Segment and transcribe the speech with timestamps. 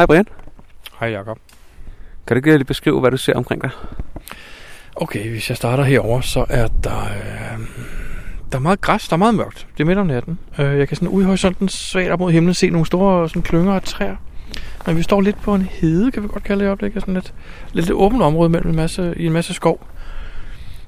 [0.00, 0.24] Hej Brian.
[1.00, 1.38] Hej Jacob.
[2.26, 3.70] Kan du ikke lige beskrive, hvad du ser omkring dig?
[4.96, 7.60] Okay, hvis jeg starter herover, så er der, øh,
[8.52, 9.66] der er meget græs, der er meget mørkt.
[9.76, 10.38] Det er midt om natten.
[10.58, 13.42] Øh, jeg kan sådan ude i horisonten svagt op mod himlen se nogle store sådan,
[13.42, 14.16] klynger af træer.
[14.86, 17.02] Men vi står lidt på en hede, kan vi godt kalde det i øjeblikket.
[17.02, 17.34] Sådan lidt,
[17.72, 19.86] lidt, lidt åbent område mellem en masse, i en masse skov.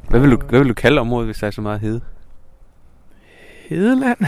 [0.09, 2.01] Hvad vil, du, hvad vil du kalde området, hvis der er så meget hede?
[3.69, 4.19] Hedeland?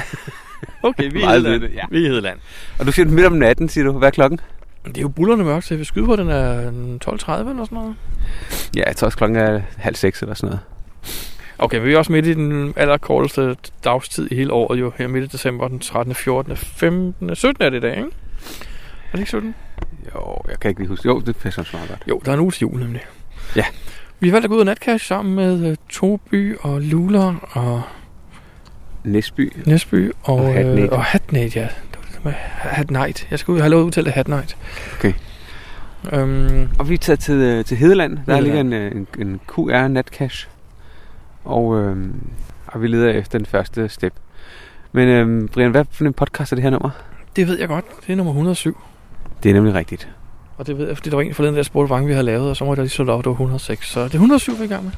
[0.82, 1.64] okay, vi er Hedeland.
[1.64, 1.82] ja.
[1.90, 2.38] Vi er Hedeland.
[2.78, 3.98] Og du siger midt om natten, siger du.
[3.98, 4.40] Hvad er klokken?
[4.84, 7.66] Det er jo bullerne mørkt, så jeg vil skyde på, den er 12.30 eller sådan
[7.70, 7.94] noget.
[8.76, 10.60] Ja, jeg tror også klokken er halv seks eller sådan noget.
[11.58, 14.92] Okay, vi er også midt i den allerkorteste dagstid i hele året jo.
[14.98, 17.64] Her midt i december, den 13., 14., 15., 17.
[17.64, 18.02] er det i dag, ikke?
[18.02, 19.54] Er det ikke 17?
[20.14, 21.08] Jo, jeg kan ikke lige huske.
[21.08, 22.02] Jo, det passer meget godt.
[22.08, 23.00] Jo, der er en uge til jul nemlig.
[23.56, 23.64] Ja.
[24.20, 27.82] Vi har valgt at gå ud af natcash sammen med uh, Toby og Lula og
[29.04, 29.52] Næsby.
[29.66, 30.80] Næsby og, Og Hat Night.
[30.80, 31.68] øh, og Hat Night, ja.
[32.24, 33.26] Der Hat Night.
[33.30, 34.56] Jeg skal ud og have lov at udtale Hat Night.
[34.98, 35.12] Okay.
[36.12, 38.18] Øhm, Og vi er taget til, øh, til Hedeland.
[38.26, 38.44] Der Hedeland.
[38.44, 40.48] ligger en, øh, en, en QR natcache.
[41.44, 41.96] Og, øh,
[42.66, 44.12] og vi leder efter den første step.
[44.92, 46.90] Men øh, Brian, hvad for en podcast er det her nummer?
[47.36, 47.84] det ved jeg godt.
[48.06, 48.78] Det er nummer 107.
[49.42, 50.08] Det er nemlig rigtigt.
[50.58, 52.22] Og det ved jeg, fordi der var en forleden, der spurgte, hvor mange vi har
[52.22, 53.88] lavet, og så må jeg lige det op, det var 106.
[53.90, 54.92] Så det er 107, vi er i gang med.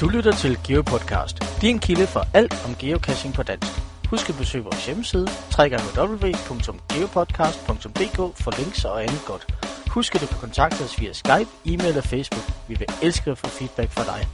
[0.00, 3.72] Du lytter til GeoPodcast, din kilde for alt om geocaching på dansk.
[4.10, 5.26] Husk at besøge vores hjemmeside,
[5.58, 9.46] www.geopodcast.dk for links og andet godt.
[9.94, 12.44] Husk at du kan kontakte os via Skype, e-mail og Facebook.
[12.68, 14.26] Vi vil elske at få feedback fra dig.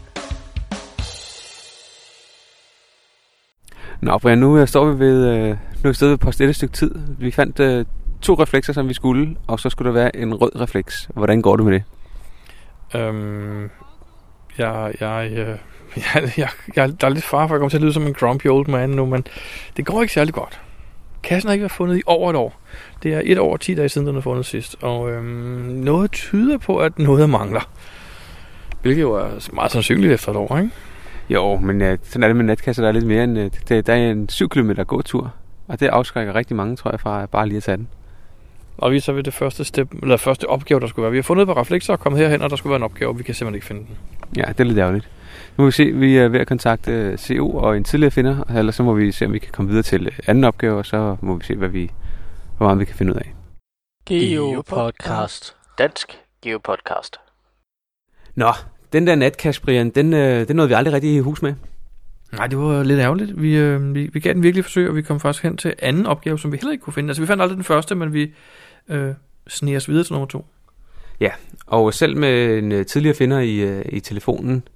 [4.01, 6.57] Nå, Brian, nu øh, står vi ved, øh, nu er vi stået ved post et
[6.57, 6.95] stykke tid.
[7.19, 7.85] Vi fandt øh,
[8.23, 11.09] to reflekser, som vi skulle, og så skulle der være en rød refleks.
[11.15, 11.83] Hvordan går det med det?
[12.95, 13.71] Øhm,
[14.59, 15.59] jeg, jeg, øh,
[16.15, 18.15] jeg, jeg, jeg, der er lidt far for at komme til at lyde som en
[18.15, 19.25] grumpy old man nu, men
[19.77, 20.61] det går ikke særlig godt.
[21.23, 22.61] Kassen har ikke været fundet i over et år.
[23.03, 24.77] Det er et år og 10 dage siden, den er fundet sidst.
[24.83, 25.27] Og øhm,
[25.85, 27.71] noget tyder på, at noget mangler.
[28.83, 30.71] Hvilket jo er meget sandsynligt efter et år, ikke?
[31.29, 33.87] Jo, men øh, sådan er det med natkasser, der er lidt mere end, øh, det,
[33.87, 35.35] der er en 7 km gåtur.
[35.69, 37.89] Og det afskrækker rigtig mange, tror jeg, fra bare lige at tage den.
[38.77, 41.11] Og vi er så ved det første, step, eller første opgave, der skulle være.
[41.11, 43.19] Vi har fundet på reflekser og kommet herhen, og der skulle være en opgave, og
[43.19, 43.97] vi kan simpelthen ikke finde den.
[44.37, 45.09] Ja, det er lidt ærgerligt.
[45.57, 48.45] Nu må vi se, vi er ved at kontakte øh, CO og en tidligere finder,
[48.57, 50.87] eller så må vi se, om vi kan komme videre til øh, anden opgave, og
[50.87, 51.91] så må vi se, hvad vi,
[52.57, 53.35] hvor meget vi kan finde ud af.
[54.09, 55.57] GeoPodcast.
[55.79, 57.17] Dansk GeoPodcast.
[58.35, 58.53] Nå,
[58.93, 61.55] den der natcash, Brian, den, øh, den nåede vi aldrig rigtig i hus med.
[62.37, 63.43] Nej, det var lidt ærgerligt.
[63.43, 66.07] Vi, øh, vi, vi gav den virkelig forsøg, og vi kom faktisk hen til anden
[66.07, 67.11] opgave, som vi heller ikke kunne finde.
[67.11, 68.35] Altså, vi fandt aldrig den første, men vi
[68.89, 69.15] øh,
[69.49, 70.47] sneg os videre til nummer to.
[71.67, 74.69] Og selv med en øh, tidligere finder i, øh, i telefonen,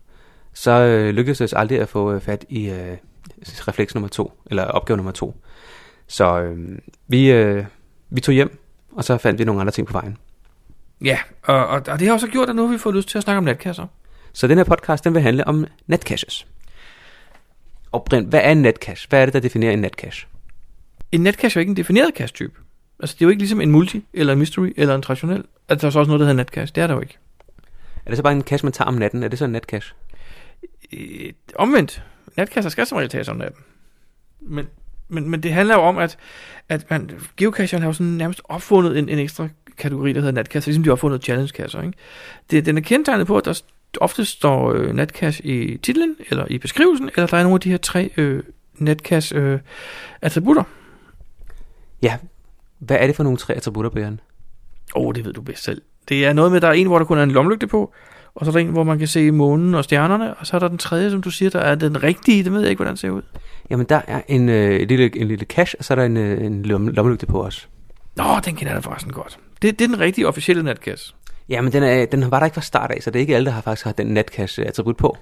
[0.54, 2.96] så øh, lykkedes det os aldrig at få øh, fat i øh,
[3.42, 5.36] refleks nummer to, eller opgave nummer to.
[6.06, 7.64] Så øh, vi, øh,
[8.10, 8.58] vi tog hjem,
[8.92, 10.16] og så fandt vi nogle andre ting på vejen.
[11.04, 13.18] Ja, og, og, og det har også gjort, at nu har vi fået lyst til
[13.18, 13.86] at snakke om natkasser.
[14.32, 16.46] Så den her podcast, den vil handle om natcaches.
[17.92, 19.08] Brian, hvad er en natcache?
[19.08, 20.28] Hvad er det, der definerer en natcache?
[21.12, 22.60] En netcache er jo ikke en defineret cache-type.
[23.00, 25.44] Altså, det er jo ikke ligesom en multi, eller en mystery, eller en traditionel.
[25.68, 26.74] Altså, der er så også noget, der hedder netcache.
[26.74, 27.18] Det er der jo ikke.
[28.06, 29.22] Er det så bare en cache, man tager om natten?
[29.22, 29.94] Er det så en natcache?
[30.92, 32.02] Øh, omvendt.
[32.36, 33.62] Natkasser skal som regel tages om natten.
[34.40, 34.66] Men,
[35.08, 36.18] men, men det handler jo om, at,
[36.68, 40.68] at man, geocacheren har jo sådan nærmest opfundet en, en ekstra kategori, der hedder natkasser,
[40.68, 41.82] ligesom de har opfundet challenge-kasser.
[41.82, 41.98] Ikke?
[42.50, 43.62] Det, den er kendetegnet på, at der
[44.00, 47.70] ofte står øh, natcache i titlen, eller i beskrivelsen, eller der er nogle af de
[47.70, 48.42] her tre øh,
[48.74, 50.62] netcache-attributter.
[52.02, 52.16] Ja,
[52.78, 54.20] hvad er det for nogle tre attributter, Brian?
[54.94, 55.82] Åh, oh, det ved du bedst selv.
[56.08, 57.92] Det er noget med, der er en, hvor der kun er en lomlygte på,
[58.34, 60.60] og så er der en, hvor man kan se månen og stjernerne, og så er
[60.60, 62.92] der den tredje, som du siger, der er den rigtige, det ved jeg ikke, hvordan
[62.94, 63.22] det ser ud.
[63.70, 66.16] Jamen, der er en, øh, en, lille, en lille cache, og så er der en,
[66.16, 67.68] øh, en lom- lommelygte på os.
[68.16, 69.38] Nå, den kender jeg da forresten godt.
[69.62, 71.14] Det, det er den rigtige officielle natkasse.
[71.48, 73.36] Ja, men den, er, den var der ikke fra start af, så det er ikke
[73.36, 75.16] alle, der har faktisk har den natcache-attribut på.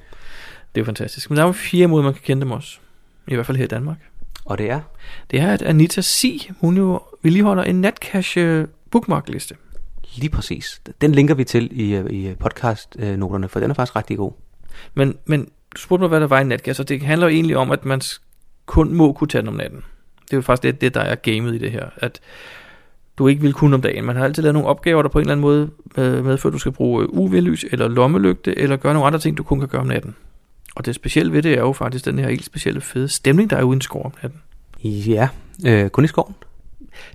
[0.75, 1.31] Det er fantastisk.
[1.31, 2.79] Men der er jo fire måder, man kan kende dem også.
[3.29, 3.97] I hvert fald her i Danmark.
[4.45, 4.81] Og det er,
[5.31, 9.57] Det er, at Anita Si, hun jo vedligeholder en natcache bookmarkliste.
[10.15, 14.17] lige præcis, den linker vi til i, øh, i podcast-noterne, for den er faktisk rigtig
[14.17, 14.33] god.
[14.95, 17.35] Men, men du spurgte mig, hvad der var i en natkasse, og det handler jo
[17.35, 18.01] egentlig om, at man
[18.67, 19.83] kun må kunne tage den om natten.
[20.25, 22.21] Det er jo faktisk det, det der er gamet i det her, at
[23.19, 24.05] du ikke vil kunne om dagen.
[24.05, 26.55] Man har altid lavet nogle opgaver, der på en eller anden måde øh, medfører, at
[26.55, 29.69] du skal bruge øh, UV-lys eller lommelygte, eller gøre nogle andre ting, du kun kan
[29.69, 30.17] gøre om natten.
[30.77, 33.57] Og det specielle ved det er jo faktisk den her helt specielle fede stemning, der
[33.57, 34.41] er uden skov om natten.
[34.85, 35.29] Ja,
[35.67, 36.35] øh, kun i skoven.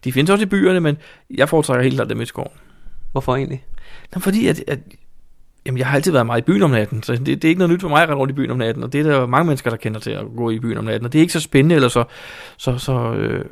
[0.04, 0.98] De findes også i byerne, men
[1.30, 2.52] jeg foretrækker helt klart dem i skoven.
[3.12, 3.64] Hvorfor egentlig?
[4.14, 4.80] Nå, fordi at, at
[5.66, 7.60] Jamen, jeg har altid været meget i byen om natten, så det, det er ikke
[7.60, 9.26] noget nyt for mig at rende rundt i byen om natten, og det er der
[9.26, 11.34] mange mennesker, der kender til at gå i byen om natten, og det er ikke
[11.34, 12.04] så spændende, eller så,
[12.58, 13.46] så, så øh,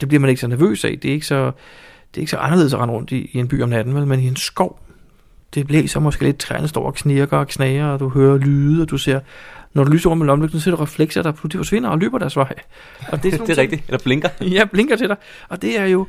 [0.00, 0.98] det bliver man ikke så nervøs af.
[1.02, 1.44] Det er ikke så,
[2.14, 4.06] det er ikke så anderledes at rende rundt i, i en by om natten, vel?
[4.06, 4.80] men i en skov,
[5.54, 8.90] det blæser måske lidt, træerne står og knirker og knager, og du hører lyde, og
[8.90, 9.20] du ser,
[9.74, 12.18] når du lyser rundt med lommelygten, så ser du reflekser, der pludselig forsvinder og løber
[12.18, 12.54] deres vej.
[13.08, 14.28] Og det er, det er rigtigt, eller blinker.
[14.56, 15.16] ja, blinker til dig.
[15.48, 16.06] Og det er jo,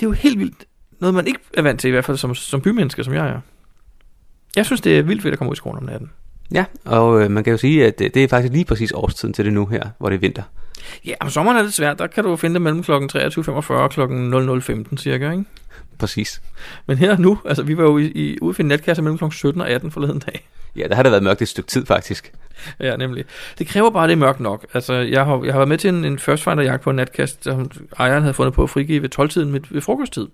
[0.00, 0.64] det er jo helt vildt,
[1.00, 3.40] noget man ikke er vant til, i hvert fald som, som bymenneske, som jeg er.
[4.56, 6.10] Jeg synes, det er vildt fedt at komme ud i skoven om natten.
[6.54, 9.34] Ja, og øh, man kan jo sige, at det, det er faktisk lige præcis årstiden
[9.34, 10.42] til det nu her, hvor det er vinter.
[11.06, 11.98] Ja, om sommeren er det svært.
[11.98, 12.92] Der kan du finde det mellem kl.
[12.92, 14.00] 23.45 og kl.
[14.00, 15.44] 00.15 cirka, ikke?
[15.98, 16.42] Præcis.
[16.86, 19.24] Men her nu, altså vi var jo i, i ude for netkasser mellem kl.
[19.30, 20.48] 17 og 18 forleden dag.
[20.76, 22.32] Ja, der har det været mørkt et stykke tid faktisk.
[22.80, 23.24] Ja, nemlig.
[23.58, 24.66] Det kræver bare, det er mørkt nok.
[24.74, 26.96] Altså, jeg har, jeg har været med til en, en first finder jagt på en
[26.96, 30.28] natkast, som ejeren havde fundet på at frigive ved 12-tiden ved, ved frokosttid.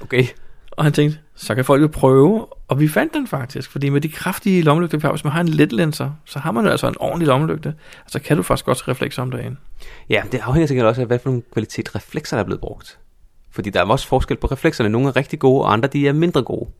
[0.00, 0.26] Okay.
[0.70, 4.00] Og han tænkte, så kan folk jo prøve, og vi fandt den faktisk, fordi med
[4.00, 6.94] de kraftige lommelygter, hvis man har en let lenser, så har man jo altså en
[7.00, 7.74] ordentlig lommelygte,
[8.04, 9.58] og så kan du faktisk godt reflekse om dagen.
[10.08, 12.98] Ja, det afhænger sikkert også af, hvad for nogle kvalitet reflekser, der er blevet brugt.
[13.50, 14.88] Fordi der er også forskel på reflekserne.
[14.88, 16.70] Nogle er rigtig gode, og andre de er mindre gode.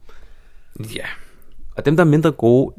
[0.95, 1.05] Ja.
[1.75, 2.75] Og dem, der er mindre gode,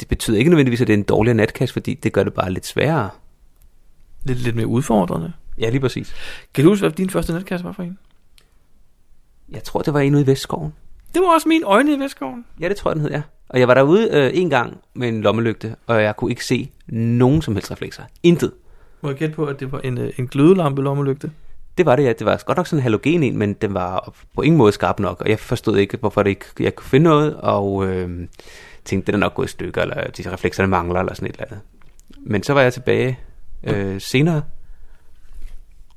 [0.00, 2.52] det betyder ikke nødvendigvis, at det er en dårligere natkast, fordi det gør det bare
[2.52, 3.10] lidt sværere.
[4.22, 5.32] Lidt, lidt mere udfordrende.
[5.58, 6.14] Ja, lige præcis.
[6.54, 7.98] Kan du huske, hvad din første natkasse var for en?
[9.52, 10.72] Jeg tror, det var en ude i Vestskoven.
[11.14, 12.44] Det var også min øjne i Vestskoven.
[12.60, 13.22] Ja, det tror jeg, den hed, ja.
[13.48, 16.70] Og jeg var derude øh, en gang med en lommelygte, og jeg kunne ikke se
[16.88, 18.02] nogen som helst reflekser.
[18.22, 18.52] Intet.
[19.00, 21.30] Må jeg gætte på, at det var en, øh, en glødelampe lommelygte?
[21.78, 22.12] Det var det, ja.
[22.12, 25.00] Det var godt nok sådan en halogen en, men den var på ingen måde skarp
[25.00, 28.28] nok, og jeg forstod ikke, hvorfor det ikke, jeg kunne finde noget, og øh,
[28.84, 31.46] tænkte, den er nok gået i stykker, eller de reflekserne mangler, eller sådan et eller
[31.46, 31.60] andet.
[32.20, 33.18] Men så var jeg tilbage
[33.64, 34.42] øh, senere,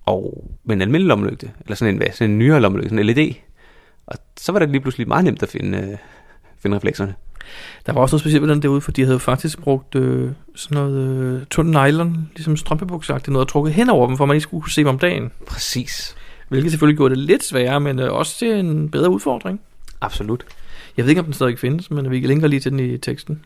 [0.06, 3.16] og med en almindelig lommelygte, eller sådan en, hvad, sådan en nyere lommelygte, sådan en
[3.16, 3.34] LED,
[4.08, 5.98] og så var det lige pludselig meget nemt at finde, øh,
[6.60, 7.16] finde reflekserne.
[7.86, 10.76] Der var også noget specielt ved den derude, for de havde faktisk brugt øh, sådan
[10.76, 14.44] noget øh, tynd nylon, ligesom strømpebuksagtigt, noget og trukket hen over dem, for man ikke
[14.44, 15.32] skulle kunne se dem om dagen.
[15.48, 16.16] Præcis.
[16.50, 19.62] Hvilket selvfølgelig gjorde det lidt sværere, men øh, også til en bedre udfordring.
[20.02, 20.46] Absolut.
[20.98, 22.98] Jeg ved ikke, om den stadig findes, men vi kan linke lige til den i
[22.98, 23.46] teksten.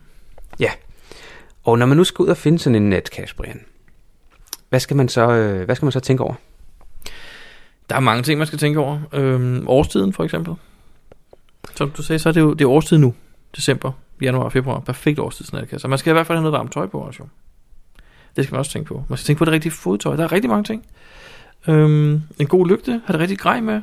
[0.60, 0.70] Ja.
[1.64, 3.60] Og når man nu skal ud og finde sådan en netcache, Brian,
[4.68, 6.34] hvad skal man så, øh, hvad skal man så tænke over?
[7.92, 9.00] Der er mange ting, man skal tænke over.
[9.12, 10.54] Øhm, årstiden for eksempel.
[11.74, 13.14] Som du sagde, så er det jo det er årstid nu.
[13.56, 13.92] December,
[14.22, 14.80] januar, februar.
[14.80, 15.46] Perfekt årstid,
[15.78, 17.26] Så man skal i hvert fald have noget varmt tøj på også jo.
[18.36, 19.04] Det skal man også tænke på.
[19.08, 20.16] Man skal tænke på det rigtige fodtøj.
[20.16, 20.84] Der er rigtig mange ting.
[21.68, 23.00] Øhm, en god lygte.
[23.04, 23.80] Har det rigtig grej med.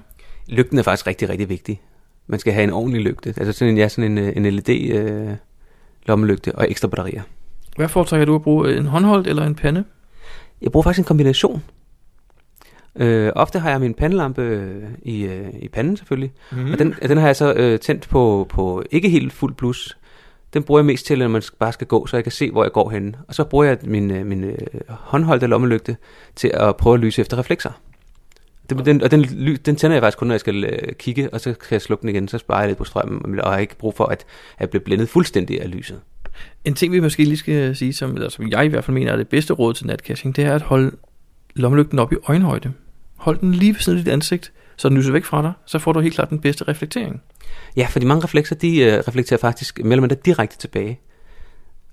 [0.48, 1.82] Lygten er faktisk rigtig, rigtig vigtig.
[2.28, 3.34] Man skal have en ordentlig lygte.
[3.38, 5.36] Altså sådan en, ja, sådan en, øh, en LED øh,
[6.06, 7.22] lommelygte og ekstra batterier.
[7.76, 8.78] Hvad foretrækker du at bruge?
[8.78, 9.84] En håndholdt eller en pande?
[10.62, 11.64] Jeg bruger faktisk en kombination.
[12.96, 16.72] Øh, ofte har jeg min pandelampe øh, i, øh, i panden selvfølgelig, mm.
[16.72, 19.98] og den, den har jeg så øh, tændt på, på ikke helt fuld blus.
[20.54, 22.64] Den bruger jeg mest til, når man bare skal gå, så jeg kan se, hvor
[22.64, 23.16] jeg går hen.
[23.28, 24.58] Og så bruger jeg min, øh, min øh,
[24.90, 25.98] håndholdte lommelygte
[26.36, 27.72] til at prøve at lyse efter reflekser.
[28.70, 29.24] Den, den, og den,
[29.66, 32.02] den tænder jeg faktisk kun, når jeg skal øh, kigge, og så kan jeg slukke
[32.02, 34.26] den igen, så sparer jeg lidt på strømmen, og har ikke brug for, at
[34.60, 36.02] jeg bliver blændet fuldstændig af lyset.
[36.66, 39.12] En ting, vi måske lige skal sige, som, eller som jeg i hvert fald mener
[39.12, 40.92] er det bedste råd til natcaching, det er at holde
[41.60, 42.72] lommelygten op i øjenhøjde.
[43.18, 45.80] Hold den lige ved siden af dit ansigt, så den lyser væk fra dig, så
[45.80, 47.22] får du helt klart den bedste reflektering.
[47.76, 51.00] Ja, for de mange reflekser, de øh, reflekterer faktisk eller mindre direkte tilbage.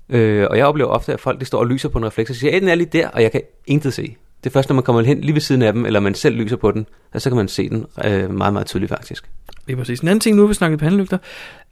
[0.08, 2.36] Øh, og jeg oplever ofte, at folk de står og lyser på en refleks, og
[2.36, 4.16] siger, at den er lige der, og jeg kan intet se.
[4.44, 6.36] Det er først, når man kommer hen lige ved siden af dem, eller man selv
[6.36, 9.30] lyser på den, og så kan man se den øh, meget, meget tydeligt faktisk.
[9.66, 10.00] Det er præcis.
[10.00, 11.18] En anden ting, nu vi snakket pandelygter.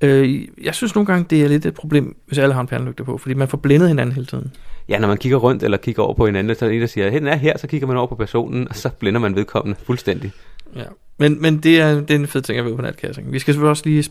[0.00, 3.04] Øh, jeg synes nogle gange, det er lidt et problem, hvis alle har en pandelygter
[3.04, 4.52] på, fordi man får blændet hinanden hele tiden.
[4.88, 6.86] Ja, når man kigger rundt eller kigger over på hinanden, så er der en, der
[6.86, 9.36] siger, at den er her, så kigger man over på personen, og så blænder man
[9.36, 10.32] vedkommende fuldstændig.
[10.76, 10.84] Ja,
[11.18, 13.32] men, men det, er, det er en fed ting at ved på natkassing.
[13.32, 14.04] Vi skal selvfølgelig også lige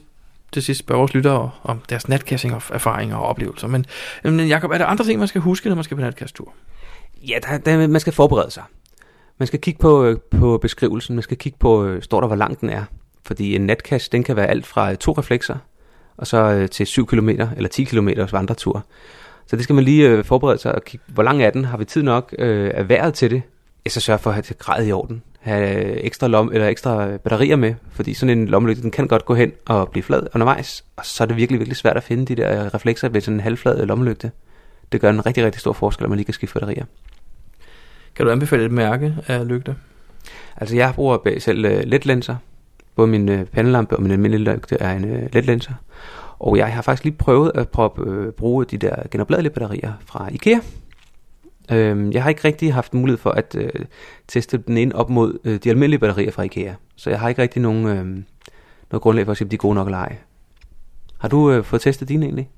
[0.51, 3.67] til sidst spørge vores lyttere om deres natkassing erfaringer og oplevelser.
[3.67, 3.85] Men,
[4.23, 6.53] men Jacob, er der andre ting, man skal huske, når man skal på natkasttur?
[7.27, 8.63] Ja, der, der, man skal forberede sig.
[9.37, 12.35] Man skal kigge på, øh, på beskrivelsen, man skal kigge på, øh, står der, hvor
[12.35, 12.83] lang den er.
[13.25, 15.55] Fordi en natkast, den kan være alt fra to reflekser,
[16.17, 18.85] og så øh, til 7 km eller 10 km vandretur.
[19.47, 21.65] Så det skal man lige øh, forberede sig og kigge, hvor lang er den?
[21.65, 22.35] Har vi tid nok?
[22.39, 23.41] Øh, er vejret til det?
[23.85, 25.23] Jeg så sørge for at have grad i orden.
[25.39, 29.33] Have ekstra, lom, eller ekstra batterier med, fordi sådan en lommelygte, den kan godt gå
[29.33, 32.35] hen og blive flad undervejs, og så er det virkelig, virkelig svært at finde de
[32.35, 34.31] der reflekser ved sådan en halvflad lommelygte.
[34.91, 36.85] Det gør en rigtig, rigtig stor forskel, at man lige kan skifte batterier.
[38.15, 39.75] Kan du anbefale et mærke af lygte?
[40.57, 42.35] Altså jeg bruger selv uh, letlenser.
[42.95, 45.73] Både min uh, pandelampe og min almindelige lygte er en uh, letlenser.
[46.39, 50.29] Og jeg har faktisk lige prøvet at prøve, uh, bruge de der genopladelige batterier fra
[50.31, 50.59] Ikea.
[51.71, 53.69] Øh, jeg har ikke rigtig haft mulighed for at øh,
[54.27, 56.73] teste den ene op mod øh, de almindelige batterier fra IKEA.
[56.95, 58.05] Så jeg har ikke rigtig nogen, øh,
[58.91, 60.15] noget grundlag for at sige, om de er gode nok eller ej.
[61.17, 62.49] Har du øh, fået testet dine egentlig?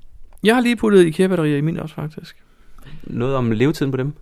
[0.42, 2.36] Jeg har lige puttet IKEA-batterier i min også, faktisk.
[3.04, 4.12] Noget om levetiden på dem?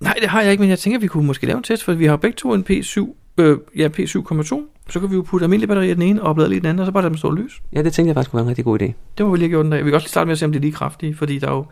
[0.00, 1.92] Nej, det har jeg ikke, men jeg tænker, vi kunne måske lave en test, for
[1.92, 4.75] vi har begge to en P7, øh, ja, P7,2.
[4.88, 6.80] Så kan vi jo putte almindelige batterier i den ene og oplade i den anden,
[6.80, 7.62] og så bare lade dem stå lys.
[7.72, 8.92] Ja, det tænkte jeg faktisk kunne være en rigtig god idé.
[9.18, 9.84] Det må vi lige have gjort den dag.
[9.84, 11.48] Vi kan også lige starte med at se, om de er lige kraftige, fordi der
[11.48, 11.66] er jo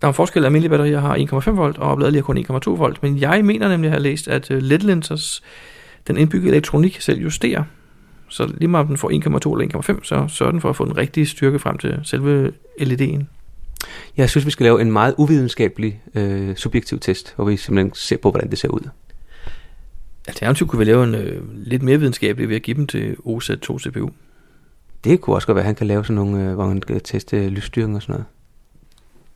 [0.00, 2.70] der er en forskel, at almindelige batterier har 1,5 volt, og opladelige har kun 1,2
[2.70, 3.02] volt.
[3.02, 5.42] Men jeg mener nemlig, at jeg har læst, at uh, LED-linsers,
[6.06, 7.64] den indbyggede elektronik, selv justerer.
[8.28, 10.84] Så lige meget om den får 1,2 eller 1,5, så sørger den for at få
[10.84, 13.24] den rigtige styrke frem til selve LED'en.
[14.16, 18.16] Jeg synes, vi skal lave en meget uvidenskabelig øh, subjektiv test, hvor vi simpelthen ser
[18.16, 18.88] på, hvordan det ser ud.
[20.30, 23.78] Alternativt kunne vi lave en øh, lidt mere videnskabelig ved at give dem til OZ2
[23.78, 24.10] CPU.
[25.04, 27.00] Det kunne også godt være, at han kan lave sådan nogle, øh, hvor man kan
[27.00, 28.26] teste lysstyring og sådan noget.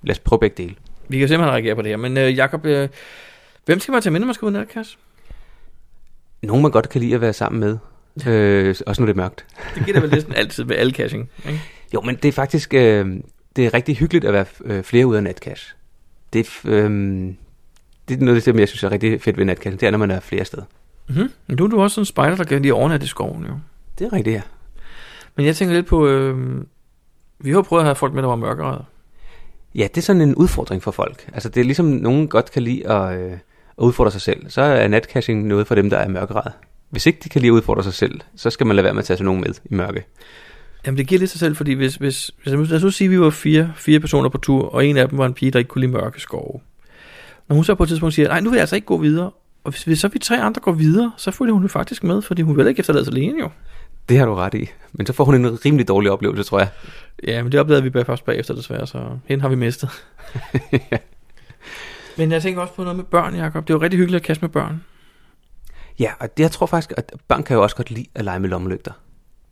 [0.02, 0.74] Lad os prøve begge dele.
[1.08, 1.96] Vi kan simpelthen reagere på det her.
[1.96, 2.88] Men øh, Jacob, øh,
[3.64, 4.96] hvem skal man tage med, når man skal ud i natkasse?
[6.42, 7.78] Nogen, man godt kan lide at være sammen med.
[8.26, 9.46] Øh, også når det er mørkt.
[9.74, 11.30] Det gælder vel næsten altid med alle caching.
[11.46, 11.60] Ikke?
[11.94, 13.20] Jo, men det er faktisk øh,
[13.56, 15.74] det er rigtig hyggeligt at være øh, flere ude af natcash.
[16.32, 16.90] Det er, øh,
[18.08, 19.80] det er noget af det, jeg synes er rigtig fedt ved natcash.
[19.80, 20.64] Det er, når man er flere steder.
[21.08, 21.30] Mm-hmm.
[21.46, 23.54] Men er du også sådan en spejder, der kan lige overnatte i skoven, jo.
[23.98, 24.42] Det er rigtigt, ja.
[25.36, 26.64] Men jeg tænker lidt på, øh,
[27.38, 28.84] vi har prøvet at have folk med, der var mørkere.
[29.74, 31.30] Ja, det er sådan en udfordring for folk.
[31.32, 33.38] Altså, det er ligesom, nogen godt kan lide at, øh, at
[33.78, 34.50] udfordre sig selv.
[34.50, 36.52] Så er natcaching noget for dem, der er mørkeret.
[36.90, 39.02] Hvis ikke de kan lide at udfordre sig selv, så skal man lade være med
[39.02, 40.04] at tage sådan nogen med i mørke.
[40.86, 43.10] Jamen det giver lidt sig selv, fordi hvis, hvis, hvis lad os nu sige, at
[43.10, 45.58] vi var fire, fire personer på tur, og en af dem var en pige, der
[45.58, 46.60] ikke kunne lide mørke skove.
[47.48, 49.30] Når hun så på et tidspunkt siger, nej, nu vil jeg altså ikke gå videre,
[49.64, 52.22] og hvis, hvis så vi tre andre går videre, så følger hun jo faktisk med,
[52.22, 53.50] fordi hun vil ikke efterlade sig alene jo.
[54.08, 54.70] Det har du ret i.
[54.92, 56.68] Men så får hun en rimelig dårlig oplevelse, tror jeg.
[57.26, 59.90] Ja, men det opdagede vi bare først bagefter desværre, så hende har vi mistet.
[60.92, 60.98] ja.
[62.18, 63.68] Men jeg tænker også på noget med børn, Jacob.
[63.68, 64.84] Det er jo rigtig hyggeligt at kaste med børn.
[65.98, 68.40] Ja, og det, jeg tror faktisk, at børn kan jo også godt lide at lege
[68.40, 68.92] med lommelygter.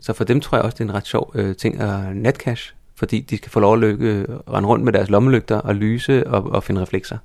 [0.00, 2.74] Så for dem tror jeg også, det er en ret sjov øh, ting at natcash,
[2.96, 6.42] fordi de skal få lov at lykke, rende rundt med deres lommelygter og lyse og,
[6.42, 7.18] og finde reflekser.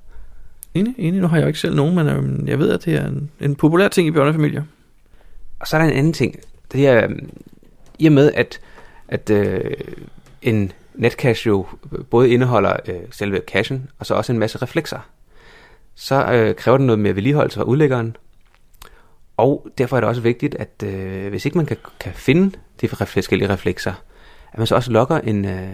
[0.74, 1.20] Enig, enig.
[1.20, 3.30] Nu har jeg jo ikke selv nogen, men øhm, jeg ved, at det er en,
[3.40, 4.62] en populær ting i børnefamilier.
[5.60, 6.36] Og så er der en anden ting.
[6.72, 7.30] Det er, øhm,
[7.98, 8.60] i og med, at,
[9.08, 9.74] at øh,
[10.42, 14.98] en netcache jo øh, både indeholder øh, selve cachen, og så også en masse reflekser,
[15.94, 18.16] så øh, kræver den noget mere vedligeholdelse fra udlæggeren,
[19.36, 22.88] og derfor er det også vigtigt, at øh, hvis ikke man kan, kan finde de
[22.88, 23.92] forskellige reflekser,
[24.52, 25.72] at man så også logger en, øh,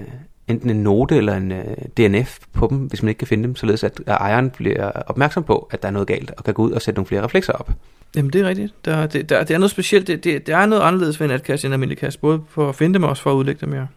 [0.49, 1.65] enten en note eller en øh,
[1.97, 5.69] DNF på dem, hvis man ikke kan finde dem, således at, ejeren bliver opmærksom på,
[5.71, 7.71] at der er noget galt, og kan gå ud og sætte nogle flere reflekser op.
[8.17, 8.75] Jamen det er rigtigt.
[8.85, 10.07] Der, det, der, det er noget specielt.
[10.07, 12.69] Det, det, der er noget anderledes ved en natkasse end en almindelig kasse, både for
[12.69, 13.89] at finde dem og også for at udlægge dem mere.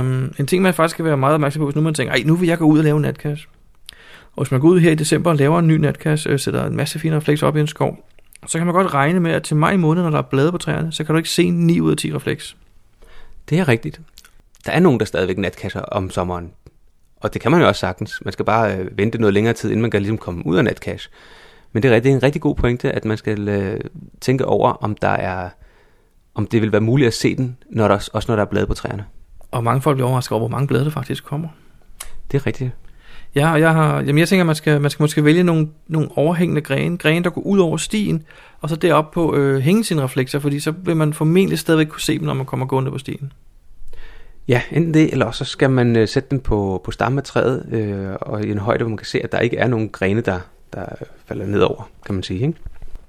[0.00, 2.22] Um, en ting, man faktisk skal være meget opmærksom på, hvis nu man tænker, Ej,
[2.26, 3.46] nu vil jeg gå ud og lave en natkasse.
[4.36, 6.66] Og hvis man går ud her i december og laver en ny natkasse, øh, sætter
[6.66, 8.08] en masse fine reflekser op i en skov,
[8.46, 10.58] så kan man godt regne med, at til maj måned, når der er blade på
[10.58, 12.56] træerne, så kan du ikke se 9 ud af 10 refleks.
[13.50, 14.00] Det er rigtigt.
[14.66, 16.52] Der er nogen, der stadigvæk natkasser om sommeren.
[17.16, 18.22] Og det kan man jo også sagtens.
[18.24, 20.64] Man skal bare øh, vente noget længere tid, inden man kan ligesom komme ud af
[20.64, 21.10] natcash.
[21.72, 23.80] Men det er, det er en rigtig god pointe, at man skal øh,
[24.20, 25.48] tænke over, om der er
[26.34, 28.66] om det vil være muligt at se den, når der, også når der er blade
[28.66, 29.04] på træerne.
[29.50, 31.48] Og mange folk bliver overrasket over, hvor mange blade der faktisk kommer.
[32.32, 32.70] Det er rigtigt.
[33.34, 36.08] Ja, og jeg, har, jamen jeg tænker, man skal, man skal måske vælge nogle, nogle
[36.16, 38.22] overhængende grene, grene, der går ud over stien,
[38.60, 42.00] og så derop på øh, hænge sine reflekser, fordi så vil man formentlig stadigvæk kunne
[42.00, 43.32] se dem, når man kommer gående på stien.
[44.48, 47.66] Ja, enten det, eller så skal man øh, sætte den på, på stammen af træet,
[47.72, 50.20] øh, og i en højde, hvor man kan se, at der ikke er nogen grene,
[50.20, 50.40] der,
[50.72, 50.86] der
[51.26, 52.46] falder nedover, kan man sige.
[52.46, 52.58] Ikke?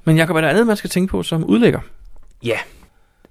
[0.04, 1.80] Men Jacob, er der andet, man skal tænke på som udlægger?
[2.44, 2.58] Ja,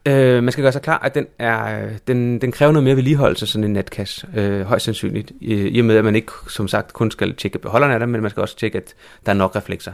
[0.06, 3.46] Øh, man skal gøre sig klar, at den, er, den, den kræver noget mere vedligeholdelse,
[3.46, 5.32] sådan en netkasse, øh, højst sandsynligt.
[5.40, 8.08] I, I og med, at man ikke, som sagt, kun skal tjekke beholderen af dem,
[8.08, 8.94] men man skal også tjekke, at
[9.26, 9.92] der er nok reflekser.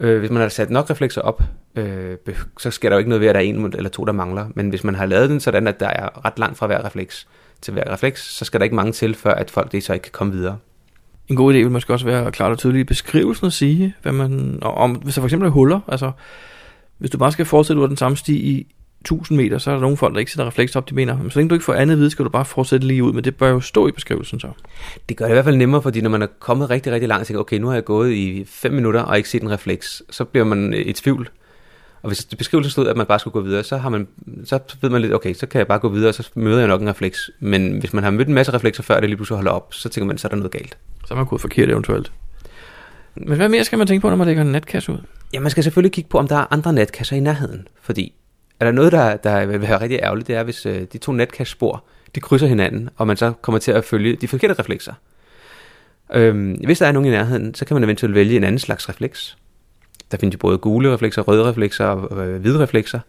[0.00, 1.42] Øh, hvis man har sat nok reflekser op,
[1.74, 2.16] øh,
[2.58, 4.46] så sker der jo ikke noget ved, at der er en eller to, der mangler.
[4.54, 7.28] Men hvis man har lavet den sådan, at der er ret langt fra hver refleks
[7.60, 10.02] til hver refleks, så skal der ikke mange til, før at folk det så ikke
[10.02, 10.58] kan komme videre.
[11.28, 14.12] En god idé vil måske også være klart og tydeligt i beskrivelsen at sige, hvad
[14.12, 16.12] man, om, hvis der for eksempel er huller, altså
[16.98, 19.74] hvis du bare skal fortsætte ud af den samme sti i 1000 meter, så er
[19.74, 21.64] der nogle folk, der ikke sætter refleks op, de mener, men så længe du ikke
[21.64, 23.88] får andet at vide, skal du bare fortsætte lige ud, men det bør jo stå
[23.88, 24.48] i beskrivelsen så.
[25.08, 27.20] Det gør det i hvert fald nemmere, fordi når man er kommet rigtig, rigtig langt,
[27.20, 30.02] og tænker, okay, nu har jeg gået i 5 minutter og ikke set en refleks,
[30.10, 31.30] så bliver man i tvivl.
[32.02, 34.08] Og hvis beskrivelsen stod, at man bare skulle gå videre, så, har man,
[34.44, 36.68] så ved man lidt, okay, så kan jeg bare gå videre, og så møder jeg
[36.68, 37.30] nok en refleks.
[37.40, 39.88] Men hvis man har mødt en masse reflekser før, det lige pludselig holder op, så
[39.88, 40.78] tænker man, så er der noget galt.
[41.06, 42.12] Så er man gået forkert eventuelt.
[43.14, 44.98] Men hvad mere skal man tænke på, når man lægger en natkasse ud?
[45.32, 47.68] Ja, man skal selvfølgelig kigge på, om der er andre natkasser i nærheden.
[47.82, 48.12] Fordi
[48.60, 51.12] er der noget, der, der vil være rigtig ærgerligt, det er, hvis øh, de to
[51.12, 54.92] netcache-spor, de krydser hinanden, og man så kommer til at følge de forkerte reflekser.
[56.14, 58.88] Øhm, hvis der er nogen i nærheden, så kan man eventuelt vælge en anden slags
[58.88, 59.36] refleks.
[60.10, 63.00] Der findes jo både gule reflekser, røde reflekser og øh, hvide reflekser.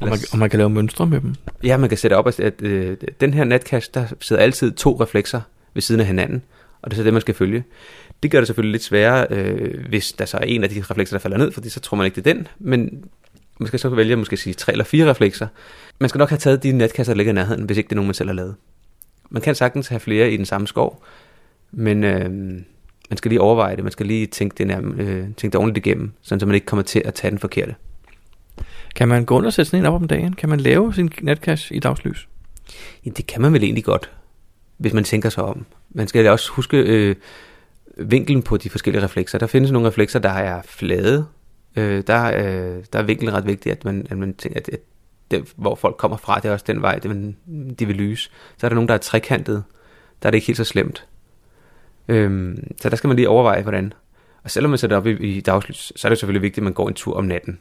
[0.00, 1.34] Og man, og man kan lave mønstre med dem.
[1.64, 5.00] Ja, man kan sætte op, at, at øh, den her natcache, der sidder altid to
[5.00, 5.40] reflekser
[5.74, 6.42] ved siden af hinanden,
[6.82, 7.64] og det er så det, man skal følge.
[8.22, 11.16] Det gør det selvfølgelig lidt sværere, øh, hvis der så er en af de reflekser,
[11.16, 13.04] der falder ned, fordi så tror man ikke, det er den, men
[13.60, 15.46] man skal så vælge måske sige tre eller fire reflekser.
[15.98, 17.96] Man skal nok have taget de netkasser, der ligger i nærheden, hvis ikke det er
[17.96, 18.54] nogen, man selv har lavet.
[19.30, 21.04] Man kan sagtens have flere i den samme skov,
[21.72, 22.30] men øh,
[23.10, 25.86] man skal lige overveje det, man skal lige tænke det, nærm- øh, tænke det ordentligt
[25.86, 27.74] igennem, sådan så man ikke kommer til at tage den forkerte.
[28.94, 30.32] Kan man gå rundt og sætte sådan en op om dagen?
[30.32, 32.28] Kan man lave sin natcache i dagslys?
[33.06, 34.10] Ja, det kan man vel egentlig godt,
[34.76, 35.66] hvis man tænker sig om.
[35.90, 37.16] Man skal også huske øh,
[37.96, 39.38] vinklen på de forskellige reflekser.
[39.38, 41.26] Der findes nogle reflekser, der er flade.
[41.76, 44.80] Øh, der, øh, der er vinklen ret vigtigt, at man, at man tænker, at, at
[45.30, 47.36] det, hvor folk kommer fra, det er også den vej, det, man,
[47.78, 48.30] de vil lyse.
[48.56, 49.64] Så er der nogen, der er trekantet.
[50.22, 51.06] Der er det ikke helt så slemt.
[52.08, 53.92] Øhm, så der skal man lige overveje, hvordan.
[54.42, 56.72] Og selvom man sætter op i, i dagslys, så er det selvfølgelig vigtigt, at man
[56.72, 57.58] går en tur om natten.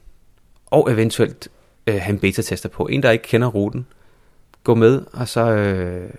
[0.66, 1.48] Og eventuelt
[1.88, 2.88] øh, have en beta-tester på.
[2.88, 3.86] En, der ikke kender ruten.
[4.63, 6.10] Gå med, og så øh,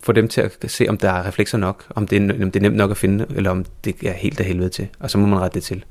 [0.00, 1.86] få dem til at se, om der er reflekser nok.
[1.90, 4.40] Om det, er, om det er nemt nok at finde, eller om det er helt
[4.40, 4.88] af helvede til.
[4.98, 5.84] Og så må man rette det til.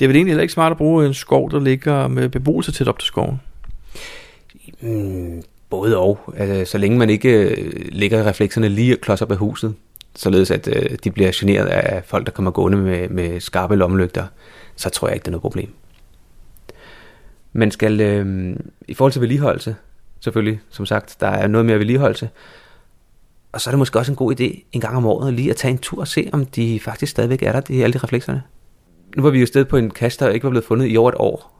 [0.00, 2.72] Det er vel egentlig heller ikke smart at bruge en skov, der ligger med beboelse
[2.72, 3.40] tæt op til skoven.
[4.80, 6.34] Mm, både og.
[6.36, 9.74] Altså, så længe man ikke øh, lægger reflekserne lige klods op af huset,
[10.14, 14.26] således at øh, de bliver generet af folk, der kommer gående med, med skarpe lommelygter,
[14.76, 15.72] så tror jeg ikke, det er noget problem.
[17.52, 18.56] Man skal, øh,
[18.88, 19.76] i forhold til vedligeholdelse,
[20.20, 22.28] selvfølgelig, som sagt, der er noget mere vedligeholdelse,
[23.52, 25.56] og så er det måske også en god idé en gang om året lige at
[25.56, 28.42] tage en tur og se, om de faktisk stadigvæk er der, de, alle de reflekserne.
[29.16, 31.08] Nu var vi jo sted på en kasse, der ikke var blevet fundet i over
[31.08, 31.58] et år.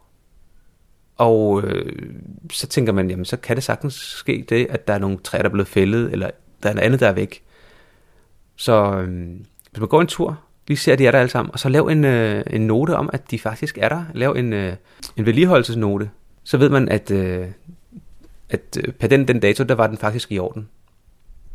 [1.17, 2.15] Og øh,
[2.53, 5.43] så tænker man, jamen så kan det sagtens ske det, at der er nogle træer,
[5.43, 6.31] der er blevet fældet, eller
[6.63, 7.43] der er noget andet, der er væk.
[8.57, 9.29] Så øh,
[9.71, 11.69] hvis man går en tur, lige ser, at de er der alle sammen, og så
[11.69, 14.05] lav en, øh, en note om, at de faktisk er der.
[14.15, 14.73] Lav en, øh,
[15.17, 16.11] en vedligeholdelsesnote.
[16.45, 17.47] Så ved man, at, øh,
[18.51, 20.69] at øh, per den, den dato, der var den faktisk i orden.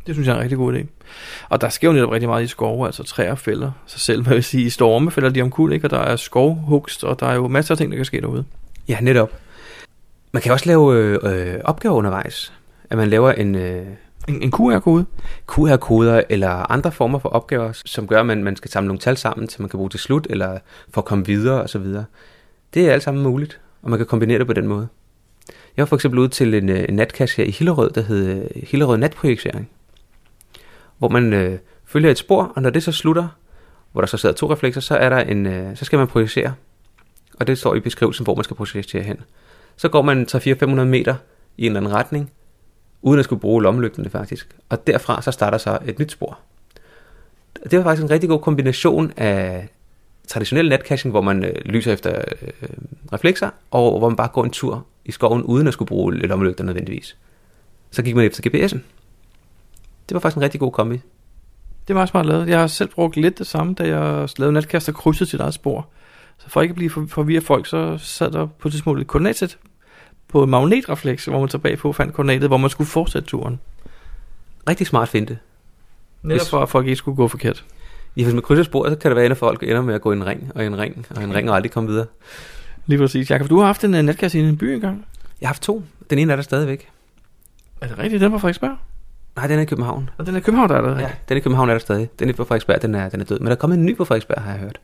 [0.06, 0.86] Det synes jeg er en rigtig god idé.
[1.48, 4.34] Og der sker jo netop rigtig meget i skove, altså træer fælder sig selv, hvad
[4.34, 5.86] vil sige, i storme fælder de omkuld, ikke?
[5.86, 8.44] og der er skovhugst, og der er jo masser af ting, der kan ske derude.
[8.88, 9.30] Ja, netop.
[10.32, 12.52] Man kan også lave øh, opgaver undervejs.
[12.90, 13.86] At man laver en øh,
[14.28, 15.04] En, en QR-kode?
[15.46, 19.16] QR-koder eller andre former for opgaver, som gør, at man, man skal samle nogle tal
[19.16, 20.58] sammen, til man kan bruge til slut, eller
[20.90, 21.86] for at komme videre osv.
[22.74, 24.88] Det er alt sammen muligt, og man kan kombinere det på den måde.
[25.76, 28.26] Jeg var for eksempel ude til en, øh, en natkasse her i Hillerød, der hed
[28.26, 29.70] øh, Hillerød Natprojektsering,
[30.98, 33.28] hvor man øh, følger et spor, og når det så slutter,
[33.92, 36.54] hvor der så sidder to reflekser, så, er der en, øh, så skal man projicere.
[37.40, 39.20] Og det står i beskrivelsen, hvor man skal projicere hen.
[39.76, 41.14] Så går man 300-500 meter
[41.56, 42.30] i en eller anden retning,
[43.02, 44.56] uden at skulle bruge lommelygterne faktisk.
[44.68, 46.38] Og derfra så starter så et nyt spor.
[47.70, 49.68] Det var faktisk en rigtig god kombination af
[50.28, 52.68] traditionel netcaching, hvor man øh, lyser efter øh,
[53.12, 56.64] reflekser, og hvor man bare går en tur i skoven, uden at skulle bruge lommelygter
[56.64, 57.16] nødvendigvis.
[57.90, 58.78] Så gik man efter GPS'en.
[60.08, 60.94] Det var faktisk en rigtig god kombi.
[60.94, 62.48] Det er meget smart lavet.
[62.48, 65.54] Jeg har selv brugt lidt det samme, da jeg lavede natkast og krydsede sit eget
[65.54, 65.86] spor.
[66.38, 69.06] Så for ikke at blive for- forvirret folk, så sad der på det små et
[69.06, 69.58] koordinatsæt
[70.28, 73.60] på en magnetrefleks, hvor man tilbage på fandt koordinatet, hvor man skulle fortsætte turen.
[74.68, 75.38] Rigtig smart finte.
[76.22, 77.64] Netop Hvis- for, at folk ikke skulle gå forkert.
[78.16, 80.12] Ja, hvis man krydser sporet, så kan det være, at folk ender med at gå
[80.12, 82.06] i en ring, og en ring, og en ring, og aldrig komme videre.
[82.86, 83.30] Lige præcis.
[83.30, 85.06] Jakob, du har haft en uh, i en by engang.
[85.40, 85.82] Jeg har haft to.
[86.10, 86.88] Den ene er der stadigvæk.
[87.80, 88.20] Er det rigtigt?
[88.20, 88.76] Den var Frederiksberg?
[89.36, 90.10] Nej, den er i København.
[90.18, 91.00] Og den er i København, der er der.
[91.00, 92.10] Ja, den i København er der stadig.
[92.18, 93.38] Den er på Frederiksberg, den er, den er død.
[93.38, 94.80] Men der er kommet en ny på Frederiksberg, har jeg hørt.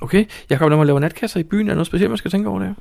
[0.00, 0.24] Okay.
[0.50, 2.58] Jakob, når man laver natkasser i byen, er der noget specielt, man skal tænke over
[2.58, 2.74] det?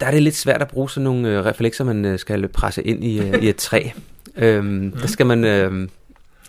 [0.00, 2.82] Der er det lidt svært at bruge sådan nogle øh, reflekser, man øh, skal presse
[2.82, 3.88] ind i, øh, i et træ.
[4.36, 5.44] øhm, Der skal man...
[5.44, 5.88] Øh,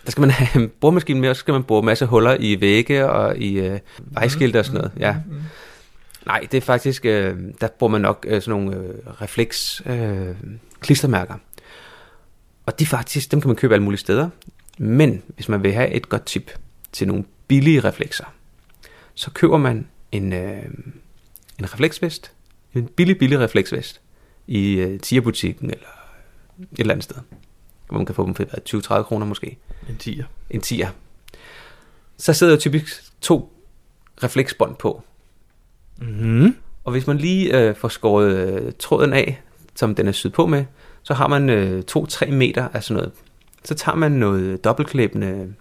[0.04, 2.36] der skal man have en boremaskine med, og så skal man bore en masse huller
[2.40, 4.92] i vægge og i øh, vejskilte og sådan noget.
[4.98, 5.16] Ja.
[6.26, 10.28] Nej, det er faktisk, øh, der bruger man nok øh, sådan nogle øh, refleks øh,
[10.80, 11.34] klistermærker.
[12.66, 14.28] Og de faktisk, dem kan man købe alle mulige steder.
[14.78, 16.50] Men hvis man vil have et godt tip
[16.92, 18.24] til nogle billige reflekser,
[19.14, 20.64] så køber man en, øh,
[21.58, 22.32] en refleksvest,
[22.74, 24.00] en billig, billig refleksvest
[24.46, 25.86] i øh, Tia-butikken eller
[26.58, 27.16] et eller andet sted.
[27.86, 28.44] Hvor man kan få dem for
[28.98, 29.58] 20-30 kroner måske.
[29.88, 30.24] En tiger.
[30.50, 30.88] En tier.
[32.16, 33.52] Så sidder jo typisk to
[34.22, 35.02] refleksbånd på.
[35.96, 36.56] Mm-hmm.
[36.84, 39.42] Og hvis man lige øh, får skåret øh, tråden af,
[39.74, 40.64] som den er syet på med,
[41.04, 43.12] så har man øh, 2-3 meter af sådan noget.
[43.64, 45.54] Så tager man noget dobbeltklæbende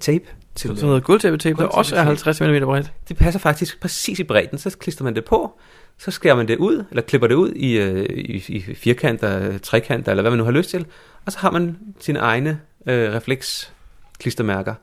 [0.00, 0.24] tape.
[0.54, 2.92] Til, Sådan noget gulvtæppetape, der også er 50 mm bredt.
[3.08, 4.58] Det passer faktisk præcis i bredden.
[4.58, 5.58] Så klistrer man det på,
[5.98, 10.12] så skærer man det ud, eller klipper det ud i, øh, i, i firkanter, trekanter,
[10.12, 10.86] eller hvad man nu har lyst til.
[11.26, 14.74] Og så har man sine egne øh, refleksklistermærker.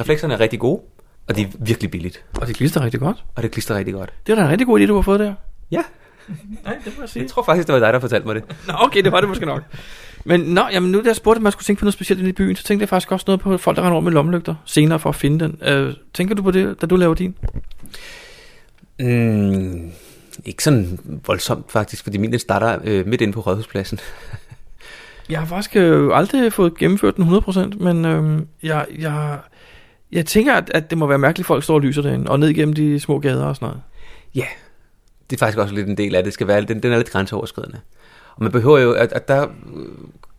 [0.00, 0.82] Reflekserne er rigtig gode.
[1.28, 2.24] Og det er virkelig billigt.
[2.40, 3.24] Og det klister rigtig godt.
[3.34, 4.12] Og det klister rigtig godt.
[4.26, 5.34] Det er da en rigtig god idé, du har fået der.
[5.70, 5.82] Ja,
[6.64, 7.22] Nej, det må jeg sige.
[7.22, 8.44] jeg tror faktisk, det var dig, der fortalte mig det.
[8.68, 9.62] Nå, okay, det var det måske nok.
[10.24, 12.30] Men nå, jamen nu da jeg spurgte, at man skulle tænke på noget specielt inde
[12.30, 14.54] i byen, så tænkte jeg faktisk også noget på folk, der render rundt med lommelygter
[14.64, 15.58] senere for at finde den.
[15.62, 17.34] Øh, tænker du på det, da du laver din?
[19.00, 19.90] Mm,
[20.44, 23.98] ikke sådan voldsomt faktisk, fordi min starter øh, midt inde på Rådhuspladsen.
[25.28, 29.38] Jeg har faktisk øh, aldrig fået gennemført den 100%, men øh, jeg, jeg,
[30.12, 32.40] jeg tænker, at, at det må være mærkeligt, at folk står og lyser derinde, og
[32.40, 33.82] ned igennem de små gader og sådan noget.
[34.34, 34.46] Ja,
[35.30, 36.24] det er faktisk også lidt en del af det.
[36.24, 37.80] det skal være, den, den er lidt grænseoverskridende.
[38.36, 39.48] Og man behøver jo, at, at der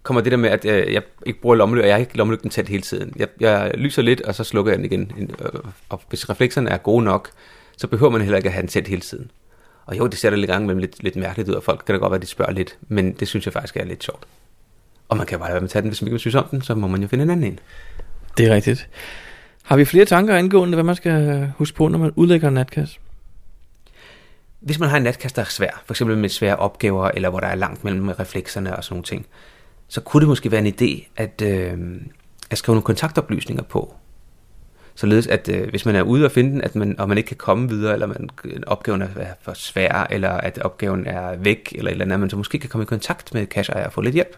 [0.03, 2.49] kommer det der med, at øh, jeg ikke bruger lommelygten, og jeg har ikke lommelygten
[2.49, 3.13] tændt hele tiden.
[3.15, 5.11] Jeg, jeg lyser lidt, og så slukker jeg den igen.
[5.39, 7.29] Øh, og hvis reflekserne er gode nok,
[7.77, 9.31] så behøver man heller ikke at have den tændt hele tiden.
[9.85, 11.95] Og jo, det ser da lidt gang imellem lidt, lidt mærkeligt ud, og folk kan
[11.95, 14.23] da godt være, at de spørger lidt, men det synes jeg faktisk er lidt sjovt.
[15.09, 16.45] Og man kan bare lade være med at tage den, hvis man ikke synes om
[16.51, 17.59] den, så må man jo finde en anden en.
[18.37, 18.89] Det er rigtigt.
[19.63, 22.99] Har vi flere tanker angående, hvad man skal huske på, når man udlægger en natkasse?
[24.59, 27.39] Hvis man har en natkasse, der er svær, for eksempel med svære opgaver, eller hvor
[27.39, 29.25] der er langt mellem reflekserne og sådan nogle ting,
[29.87, 31.77] så kunne det måske være en idé at, øh,
[32.49, 33.95] at skrive nogle kontaktoplysninger på.
[34.95, 37.27] Således at øh, hvis man er ude og finde den, at man, og man ikke
[37.27, 38.29] kan komme videre, eller man,
[38.67, 39.07] opgaven er
[39.41, 42.69] for svær, eller at opgaven er væk, eller eller andet, at man så måske kan
[42.69, 44.37] komme i kontakt med casheejer og få lidt hjælp.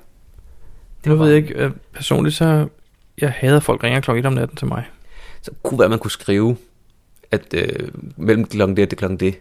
[1.04, 1.54] Det ved jeg ikke.
[1.54, 2.68] øh, Personligt så...
[3.22, 4.90] Jeg hader folk ringer klokken 1 om natten til mig.
[5.42, 6.58] Så kunne være, man kunne skrive,
[7.32, 9.36] at øh, mellem klokken det og det klokken det.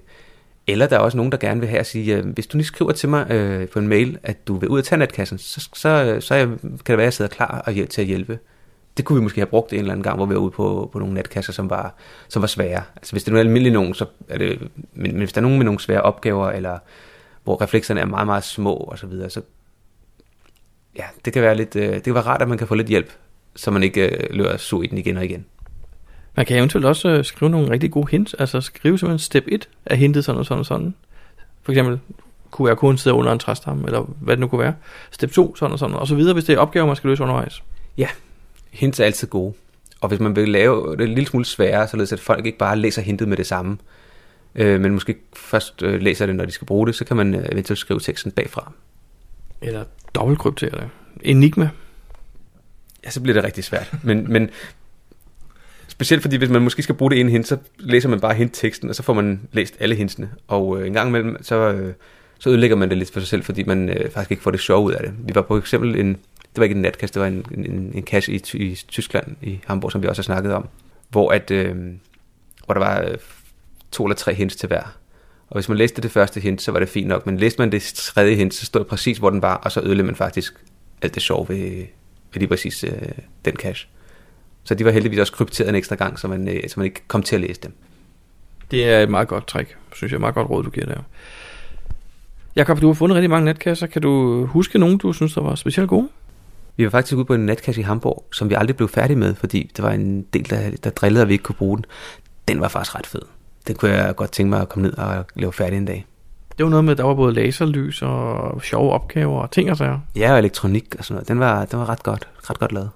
[0.71, 2.67] Eller der er også nogen, der gerne vil have at sige, øh, hvis du lige
[2.67, 5.69] skriver til mig øh, på en mail, at du vil ud af tage natkassen, så,
[5.75, 8.39] så, så jeg, kan det være, at jeg sidder klar og hjæl- til at hjælpe.
[8.97, 10.91] Det kunne vi måske have brugt en eller anden gang, hvor vi var ude på,
[10.93, 11.95] på nogle natkasser, som var,
[12.29, 12.83] som var svære.
[12.97, 15.43] Altså hvis det er nogle almindelige nogen, så er det, men, men hvis der er
[15.43, 16.79] nogen med nogle svære opgaver, eller
[17.45, 19.41] hvor reflekserne er meget, meget små og så videre, så
[20.97, 22.89] ja, det kan være lidt, øh, det kan være rart, at man kan få lidt
[22.89, 23.13] hjælp,
[23.57, 25.47] så man ikke øh, løber sur i den igen og igen.
[26.37, 28.35] Man kan eventuelt også øh, skrive nogle rigtig gode hints.
[28.35, 30.95] Altså skrive simpelthen step 1 af hintet sådan og sådan og sådan.
[31.63, 32.01] For eksempel
[32.57, 34.75] QR-koden sidder under en træstamme, eller hvad det nu kunne være.
[35.11, 37.23] Step 2, sådan og sådan, og så videre, hvis det er opgaver, man skal løse
[37.23, 37.63] undervejs.
[38.71, 39.55] Hints er altid gode.
[40.01, 42.77] Og hvis man vil lave det en lille smule sværere, således at folk ikke bare
[42.77, 43.79] læser hintet med det samme,
[44.55, 47.35] øh, men måske først øh, læser det, når de skal bruge det, så kan man
[47.35, 48.73] øh, eventuelt skrive teksten bagfra.
[49.63, 50.89] Eller dobbeltkryptere det.
[51.23, 51.71] Enigma.
[53.05, 53.95] Ja, så bliver det rigtig svært.
[54.03, 54.51] Men, men
[56.01, 58.89] specielt fordi, hvis man måske skal bruge det ene hint, så læser man bare hintteksten,
[58.89, 60.31] og så får man læst alle hintsene.
[60.49, 61.95] Og øh, en gang imellem, så, øh,
[62.39, 64.61] så ødelægger man det lidt for sig selv, fordi man øh, faktisk ikke får det
[64.61, 65.13] sjov ud af det.
[65.19, 66.09] Vi var på eksempel en,
[66.43, 69.61] det var ikke en natkast, det var en, en, en cache i, i Tyskland, i
[69.67, 70.69] Hamburg, som vi også har snakket om,
[71.09, 71.77] hvor, at, øh,
[72.65, 73.17] hvor der var øh,
[73.93, 74.97] to eller tre hints til hver.
[75.49, 77.73] Og hvis man læste det første hint, så var det fint nok, men læste man
[77.73, 80.55] det tredje hint, så stod det præcis, hvor den var, og så ødelagde man faktisk
[81.03, 81.59] alt det sjov ved,
[82.33, 82.93] ved lige præcis øh,
[83.45, 83.89] den cache.
[84.71, 87.01] Så de var heldigvis også krypteret en ekstra gang, så man, øh, så man ikke
[87.09, 87.73] kom til at læse dem.
[88.71, 90.17] Det er et meget godt trick, synes jeg.
[90.17, 91.01] Et meget godt råd, du giver der.
[92.57, 93.87] Jakob, du har fundet rigtig mange natkasser.
[93.87, 96.09] Kan du huske nogen, du synes, der var specielt gode?
[96.77, 99.35] Vi var faktisk ude på en natcache i Hamburg, som vi aldrig blev færdige med,
[99.35, 101.85] fordi der var en del, der, der drillede, at vi ikke kunne bruge den.
[102.49, 103.23] Den var faktisk ret fed.
[103.67, 106.07] Den kunne jeg godt tænke mig at komme ned og lave færdig en dag.
[106.59, 109.77] Det var noget med, at der var både laserlys og sjove opgaver og ting og
[109.77, 109.99] sager.
[110.17, 111.29] Ja, og elektronik og sådan noget.
[111.29, 112.91] Den var, den var ret godt, ret godt lavet.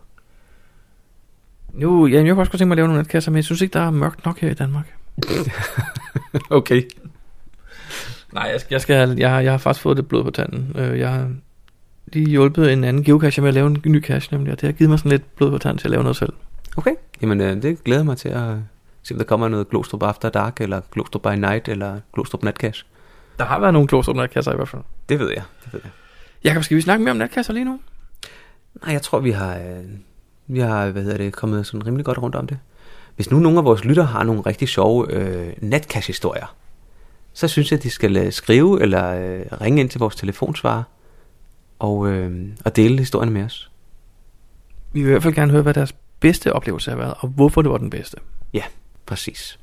[1.75, 3.61] Nu, ja, jeg kunne også godt tænke mig at lave nogle natkasser, men jeg synes
[3.61, 4.95] ikke, der er mørkt nok her i Danmark.
[6.51, 6.83] okay.
[8.33, 10.73] Nej, jeg skal, jeg, skal, jeg, jeg har faktisk fået det blod på tanden.
[10.79, 11.31] Øh, Jeg har
[12.07, 14.73] lige hjulpet en anden geocache med at lave en ny cache, nemlig, og det har
[14.73, 16.33] givet mig sådan lidt blod på tanden til at lave noget selv.
[16.77, 16.95] Okay.
[17.23, 18.55] Jamen, øh, det glæder mig til at
[19.03, 22.87] se, om der kommer noget Glostrup After Dark, eller Glostrup by Night, eller Glostrup Natcache.
[23.39, 24.83] Der har været nogle kloster natkasser i hvert fald.
[25.09, 25.91] Det ved jeg, det ved jeg.
[26.45, 27.81] Jakob, skal vi snakke mere om natkasser lige nu?
[28.83, 29.85] Nej, jeg tror, vi har, øh,
[30.47, 32.59] vi har hvad hedder det, kommet sådan rimelig godt rundt om det.
[33.17, 36.57] Hvis nu nogle af vores lytter har nogle rigtig sjove øh, natcache-historier,
[37.33, 40.83] så synes jeg, at de skal øh, skrive eller øh, ringe ind til vores telefonsvarer
[41.79, 43.71] og, øh, og dele historien med os.
[44.93, 47.63] Vi vil i hvert fald gerne høre, hvad deres bedste oplevelse har været, og hvorfor
[47.63, 48.17] det var den bedste.
[49.07, 49.59] Præcis.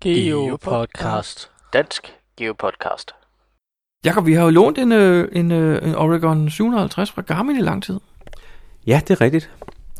[0.00, 1.50] Geopodcast.
[1.72, 3.14] Dansk Geopodcast.
[4.04, 7.60] Jakob, vi har jo lånt en, øh, en, øh, en Oregon 750 fra Garmin i
[7.60, 8.00] lang tid.
[8.86, 9.50] Ja, det er rigtigt.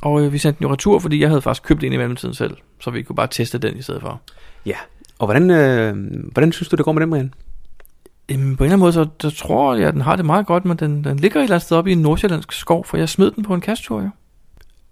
[0.02, 2.34] Og øh, vi sendte den jo retur, fordi jeg havde faktisk købt en i mellemtiden
[2.34, 4.20] selv, så vi kunne bare teste den i stedet for.
[4.66, 4.76] Ja.
[5.18, 5.96] Og hvordan, øh,
[6.32, 7.34] hvordan synes du, det går med den, Brian?
[8.30, 10.46] Jamen, på en eller anden måde, så, så tror jeg, at den har det meget
[10.46, 12.96] godt, men den, den ligger et eller andet sted oppe i en nordsjællandsk skov, for
[12.96, 14.08] jeg smed den på en kasttur, jo.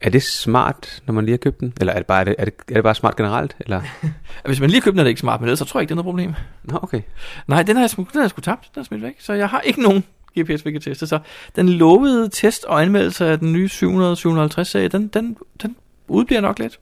[0.00, 1.72] Er det smart, når man lige har købt den?
[1.80, 3.56] Eller er det bare, er det, er det, er det bare smart generelt?
[3.60, 3.82] Eller?
[4.46, 5.88] Hvis man lige køber den, er det ikke smart, men ellers så tror jeg ikke,
[5.88, 6.34] det er noget problem.
[6.62, 7.02] Nå, okay.
[7.46, 9.48] Nej, den har jeg, den har jeg sgu tabt, den er smidt væk, så jeg
[9.48, 10.04] har ikke nogen
[10.38, 11.06] GPS, vi kan teste.
[11.06, 11.18] Så
[11.56, 15.76] den lovede test og anmeldelse af den nye 700-750 serie, den, den, den
[16.08, 16.78] udbliver nok lidt.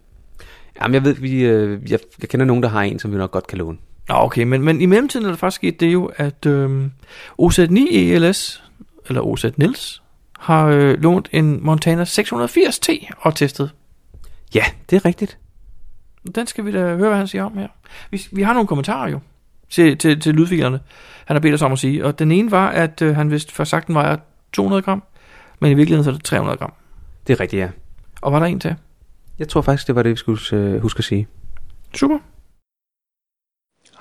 [0.82, 3.30] Jamen, jeg ved, vi, øh, jeg, jeg kender nogen, der har en, som vi nok
[3.30, 3.78] godt kan låne.
[4.08, 6.86] Nå, okay, men, men i mellemtiden er der faktisk sket det jo, at øh,
[7.42, 8.62] OZ9 ELS,
[9.08, 10.02] eller OZ Nils,
[10.38, 13.70] har øh, lånt en Montana 680T og testet.
[14.54, 15.38] Ja, det er rigtigt.
[16.34, 17.68] Den skal vi da høre, hvad han siger om her.
[18.10, 19.20] Vi, vi har nogle kommentarer jo
[19.70, 20.80] til, til, til lydfilerne,
[21.28, 22.04] han har bedt os om at sige.
[22.04, 24.16] Og den ene var, at øh, han vist først sagt, den vejer
[24.52, 25.02] 200 gram,
[25.60, 26.72] men i virkeligheden så er det 300 gram.
[27.26, 27.68] Det er rigtigt, ja.
[28.20, 28.76] Og var der en til?
[29.38, 31.28] Jeg tror faktisk, det var det, vi skulle øh, huske at sige.
[31.94, 32.18] Super.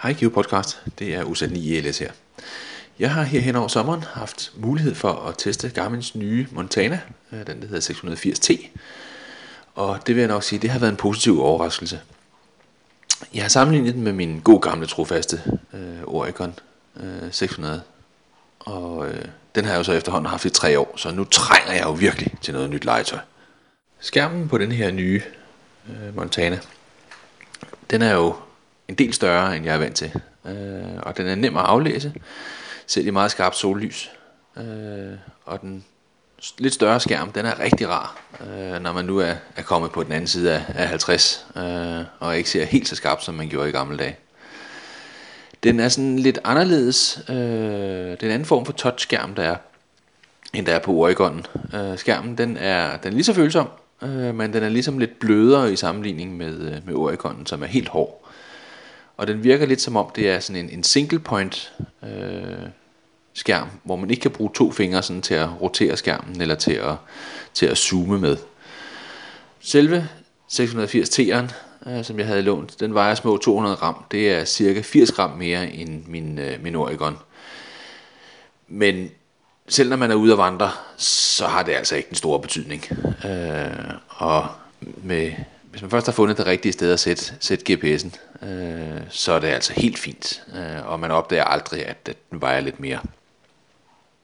[0.02, 2.12] Hej Give Podcast, det er USA9 ELS her.
[3.00, 7.00] Jeg har her hen over sommeren haft mulighed for at teste Garmin's nye Montana,
[7.32, 8.68] øh, den der hedder 680T.
[9.76, 12.00] Og det vil jeg nok sige, det har været en positiv overraskelse.
[13.34, 15.42] Jeg har sammenlignet den med min god gamle trofaste
[15.74, 16.54] øh, Oricon
[17.00, 17.82] øh, 600.
[18.60, 21.74] Og øh, den har jeg jo så efterhånden haft i tre år, så nu trænger
[21.74, 23.20] jeg jo virkelig til noget nyt legetøj.
[24.00, 25.22] Skærmen på den her nye
[25.90, 26.60] øh, Montana,
[27.90, 28.36] den er jo
[28.88, 30.12] en del større, end jeg er vant til.
[30.46, 32.14] Øh, og den er nem at aflæse,
[32.88, 34.12] selv i meget skarpt sollys.
[34.58, 35.86] Øh, og den
[36.58, 40.04] lidt større skærm, den er rigtig rar, øh, når man nu er, er kommet på
[40.04, 43.50] den anden side af, af 50, øh, og ikke ser helt så skarpt, som man
[43.50, 44.18] gjorde i gamle dage.
[45.68, 47.20] Den er sådan lidt anderledes.
[47.30, 49.56] Øh, den anden form for touchskærm, der er,
[50.54, 51.46] end der er på Oregon.
[51.74, 53.68] Øh, skærmen den er, den er lige så følsom,
[54.02, 57.68] øh, men den er ligesom lidt blødere i sammenligning med, øh, med Oregon, som er
[57.68, 58.28] helt hård.
[59.18, 62.70] Og den virker lidt som om, det er sådan en, en single point øh,
[63.34, 66.74] skærm, hvor man ikke kan bruge to fingre sådan til at rotere skærmen, eller til
[66.74, 66.96] at,
[67.54, 68.38] til at zoome med.
[69.60, 70.08] Selve
[70.48, 74.04] 680 T'eren, øh, som jeg havde lånt, den vejer små 200 gram.
[74.12, 77.18] Det er cirka 80 gram mere end min, øh, min Oregon.
[78.68, 79.10] Men
[79.68, 82.86] selv når man er ude at vandre, så har det altså ikke den store betydning.
[83.26, 84.48] Øh, og
[84.82, 85.32] med,
[85.72, 89.40] hvis man først har fundet det rigtige sted at sætte, sætte GPS'en, øh, så er
[89.40, 90.44] det altså helt fint.
[90.56, 93.00] Øh, og man opdager aldrig, at, at den vejer lidt mere.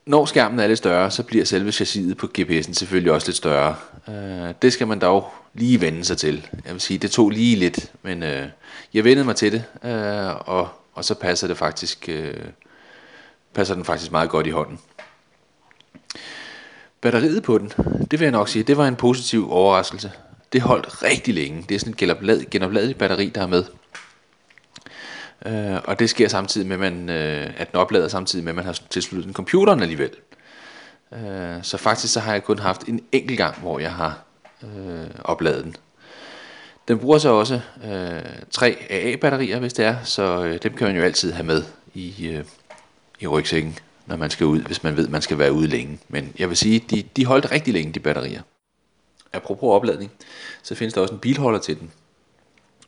[0.06, 3.76] Når skærmen er lidt større, så bliver selve chassiset på GPS'en selvfølgelig også lidt større.
[4.08, 6.48] Øh, det skal man dog lige vende sig til.
[6.66, 8.48] Jeg vil sige, det tog lige lidt, men øh,
[8.94, 12.34] jeg vendede mig til det, øh, og, og så passer det faktisk, øh,
[13.54, 14.80] passer den faktisk meget godt i hånden.
[17.02, 17.72] Batteriet på den,
[18.12, 20.12] det vil jeg nok sige, det var en positiv overraskelse.
[20.54, 21.66] Det holdt rigtig længe.
[21.70, 21.94] Det er sådan
[22.42, 23.64] et genopladeligt batteri, der er med.
[25.46, 28.66] Øh, og det sker samtidig med, man, øh, at den oplader samtidig med, at man
[28.66, 30.12] har tilsluttet den computeren alligevel.
[31.12, 34.24] Øh, så faktisk så har jeg kun haft en enkelt gang, hvor jeg har
[34.64, 35.76] øh, oplade den.
[36.88, 38.22] Den bruger så også øh,
[38.52, 42.28] tre AA-batterier, hvis det er, så øh, dem kan man jo altid have med i,
[42.28, 42.46] øh,
[43.20, 46.00] i rygsækken, når man skal ud, hvis man ved, man skal være ude længe.
[46.08, 48.42] Men jeg vil sige, de, de holdt rigtig længe, de batterier.
[49.34, 50.12] Apropos opladning,
[50.64, 51.92] så findes der også en bilholder til den,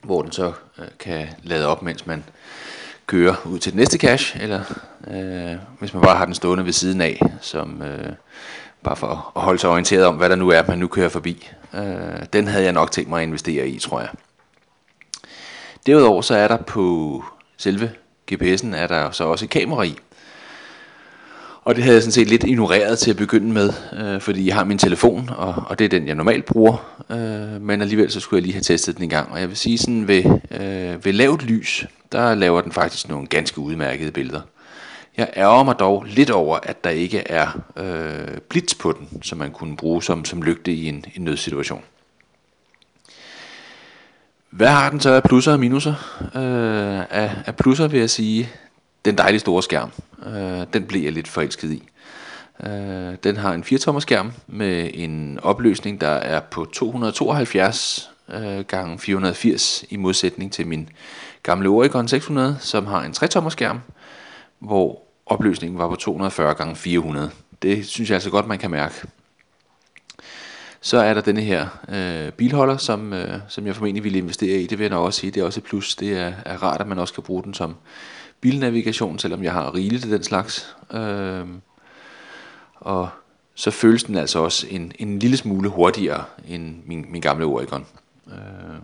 [0.02, 2.24] hvor den så øh, kan lade op, mens man
[3.06, 4.60] kører ud til den næste cache, eller
[5.10, 8.12] øh, hvis man bare har den stående ved siden af, som øh,
[8.86, 11.48] bare for at holde sig orienteret om, hvad der nu er, man nu kører forbi.
[11.74, 11.82] Øh,
[12.32, 14.08] den havde jeg nok tænkt mig at investere i, tror jeg.
[15.86, 17.24] Derudover så er der på
[17.56, 17.90] selve
[18.32, 19.98] GPS'en, er der så også et kamera i,
[21.66, 24.54] og det havde jeg sådan set lidt ignoreret til at begynde med, øh, fordi jeg
[24.54, 27.04] har min telefon, og, og det er den, jeg normalt bruger.
[27.10, 29.32] Øh, men alligevel så skulle jeg lige have testet den en gang.
[29.32, 33.26] Og jeg vil sige sådan, ved, øh, ved lavt lys, der laver den faktisk nogle
[33.26, 34.40] ganske udmærkede billeder.
[35.16, 39.38] Jeg ærger mig dog lidt over, at der ikke er øh, blitz på den, som
[39.38, 41.82] man kunne bruge som, som lygte i en, en nødsituation.
[44.50, 45.94] Hvad har den så af plusser og minuser?
[46.20, 48.48] Øh, af, af plusser vil jeg sige,
[49.04, 49.90] den dejlige store skærm.
[50.26, 51.82] Øh, den blev jeg lidt forelsket i.
[52.66, 58.98] Øh, den har en 4-tommer skærm med en opløsning, der er på 272 øh, gange
[58.98, 60.88] 480 i modsætning til min
[61.42, 63.80] gamle Oricon 600, som har en 3-tommer skærm,
[64.58, 67.30] hvor opløsningen var på 240 gange 400.
[67.62, 68.94] Det synes jeg altså godt, man kan mærke.
[70.80, 74.66] Så er der denne her øh, bilholder, som, øh, som jeg formentlig ville investere i.
[74.66, 75.30] Det vil jeg nok også sige.
[75.30, 75.96] Det er også et plus.
[75.96, 77.74] Det er, er rart, at man også kan bruge den som
[78.40, 80.76] bilnavigation, selvom jeg har rigeligt af den slags.
[80.92, 81.46] Øh,
[82.74, 83.08] og
[83.54, 87.86] så føles den altså også en, en lille smule hurtigere end min, min gamle Oricon.
[88.26, 88.78] Øh.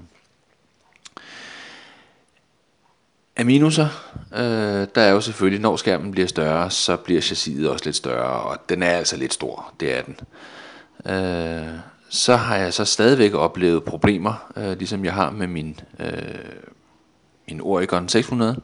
[3.43, 3.89] Af minuser,
[4.35, 8.43] øh, der er jo selvfølgelig, når skærmen bliver større, så bliver chassiset også lidt større,
[8.43, 10.17] og den er altså lidt stor, det er den.
[11.13, 11.69] Øh,
[12.09, 16.09] så har jeg så stadigvæk oplevet problemer, øh, ligesom jeg har med min, øh,
[17.49, 18.61] min Oricon 600,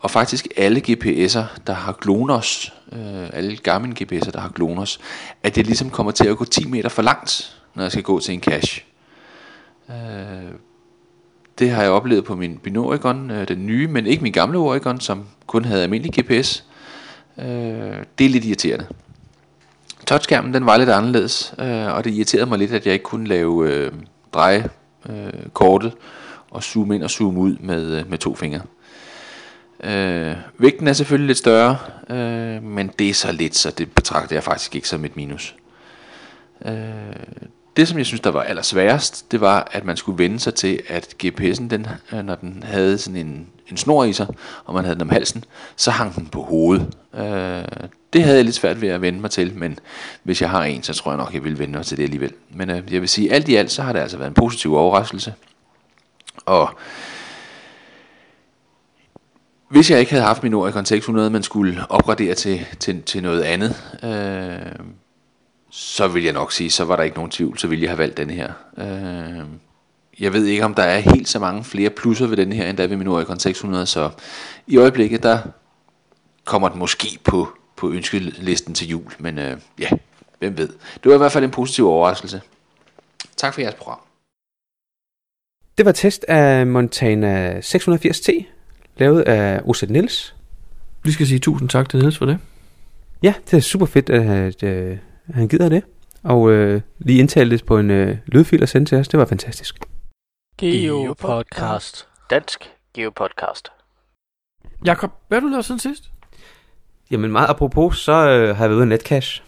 [0.00, 5.00] og faktisk alle GPS'er, der har GLONASS, øh, alle gamle GPS'er, der har GLONASS,
[5.42, 8.20] at det ligesom kommer til at gå 10 meter for langt, når jeg skal gå
[8.20, 8.82] til en cache.
[9.90, 10.52] Øh,
[11.58, 15.00] det har jeg oplevet på min, Binorigon, øh, den nye, men ikke min gamle Oregon,
[15.00, 16.64] som kun havde almindelig GPS.
[17.38, 17.44] Øh,
[18.18, 18.86] det er lidt irriterende.
[20.06, 23.26] Touchskærmen den var lidt anderledes, øh, og det irriterede mig lidt, at jeg ikke kunne
[23.26, 23.92] lave øh,
[24.32, 24.68] dreje
[25.08, 25.92] øh, kortet
[26.50, 28.60] og zoome ind og zoome ud med, øh, med to fingre.
[29.84, 31.76] Øh, vægten er selvfølgelig lidt større,
[32.10, 35.56] øh, men det er så lidt, så det betragter jeg faktisk ikke som et minus.
[36.64, 36.72] Øh,
[37.76, 40.80] det som jeg synes der var allersværest, det var at man skulle vende sig til
[40.88, 44.26] at GPS'en, den, øh, når den havde sådan en, en snor i sig,
[44.64, 45.44] og man havde den om halsen,
[45.76, 46.94] så hang den på hovedet.
[47.14, 47.64] Øh,
[48.12, 49.78] det havde jeg lidt svært ved at vende mig til, men
[50.22, 52.32] hvis jeg har en, så tror jeg nok, jeg vil vende mig til det alligevel.
[52.50, 54.74] Men øh, jeg vil sige, alt i alt, så har det altså været en positiv
[54.74, 55.34] overraskelse.
[56.46, 56.78] Og
[59.68, 63.42] hvis jeg ikke havde haft min Oricon 600, man skulle opgradere til, til, til noget
[63.42, 64.86] andet, øh,
[65.76, 67.98] så vil jeg nok sige, så var der ikke nogen tvivl, så ville jeg have
[67.98, 68.52] valgt den her.
[68.78, 69.46] Øh,
[70.20, 72.76] jeg ved ikke, om der er helt så mange flere plusser ved den her, end
[72.76, 74.10] der er ved min Oricon 600, så
[74.66, 75.38] i øjeblikket, der
[76.44, 79.88] kommer den måske på, på ønskelisten til jul, men øh, ja,
[80.38, 80.68] hvem ved.
[80.68, 82.40] Det var i hvert fald en positiv overraskelse.
[83.36, 83.98] Tak for jeres program.
[85.78, 88.44] Det var test af Montana 680T,
[88.96, 90.34] lavet af Osset Niels.
[91.02, 92.38] Vi skal sige tusind tak til Niels for det.
[93.22, 94.98] Ja, det er super fedt, at, at, at
[95.30, 95.82] han gider det.
[96.22, 99.08] Og øh, lige indtale det på en øh, lydfil og sende til os.
[99.08, 99.78] Det var fantastisk.
[100.58, 102.08] Geopodcast.
[102.30, 103.68] Dansk Geopodcast.
[104.86, 106.10] Jakob, hvad har du lavet siden sidst?
[107.10, 109.42] Jamen meget apropos, så øh, har jeg været ude af Netcash.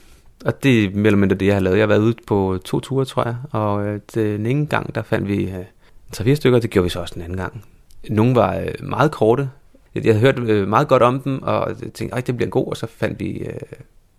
[0.45, 1.77] Og det er mere eller mindre det, jeg har lavet.
[1.77, 3.37] Jeg har været ude på to ture, tror jeg.
[3.53, 5.65] Og øh, den ene gang, der fandt vi øh,
[6.13, 6.59] tre-fire stykker.
[6.59, 7.65] Det gjorde vi så også den anden gang.
[8.09, 9.51] Nogle var øh, meget korte.
[9.95, 12.67] Jeg, havde hørt øh, meget godt om dem, og jeg tænkte, at det bliver god.
[12.67, 13.61] Og så fandt vi, øh,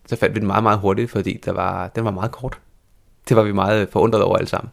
[0.08, 2.60] så fandt vi den meget, meget hurtigt, fordi der var, den var meget kort.
[3.30, 4.72] Det var vi meget forundret over alle sammen.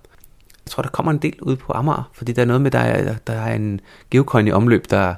[0.67, 2.79] Jeg tror, der kommer en del ud på Amager, fordi der er noget med, der
[2.79, 5.15] er, der er en geocoin i omløb, der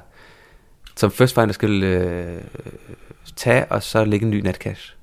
[0.95, 2.41] som First Finder skal øh,
[3.35, 4.93] tage, og så lægge en ny netcash.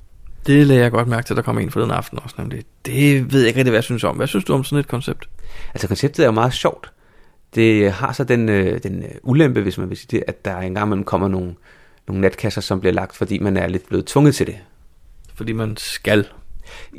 [0.46, 2.34] Det lagde jeg godt mærke til, at der kom en for den aften også.
[2.38, 2.64] Nemlig.
[2.86, 4.16] Det ved jeg ikke rigtig, hvad jeg synes om.
[4.16, 5.28] Hvad synes du om sådan et koncept?
[5.74, 6.92] Altså konceptet er jo meget sjovt.
[7.54, 10.58] Det har så den, øh, den øh, ulempe, hvis man vil sige det, at der
[10.58, 11.54] engang man kommer nogle,
[12.08, 14.56] nogle netkasser, som bliver lagt, fordi man er lidt blevet tvunget til det.
[15.34, 16.28] Fordi man skal.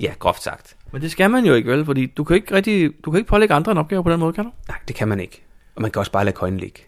[0.02, 0.76] Ja, groft sagt.
[0.91, 1.86] Men det skal man jo ikke, vel?
[1.86, 4.34] Fordi du kan ikke, rigtig, du kan ikke pålægge andre en opgave på den måde,
[4.34, 4.52] kan du?
[4.67, 5.43] Nej, det kan man ikke.
[5.76, 6.80] Og man kan også bare lade coin ligge.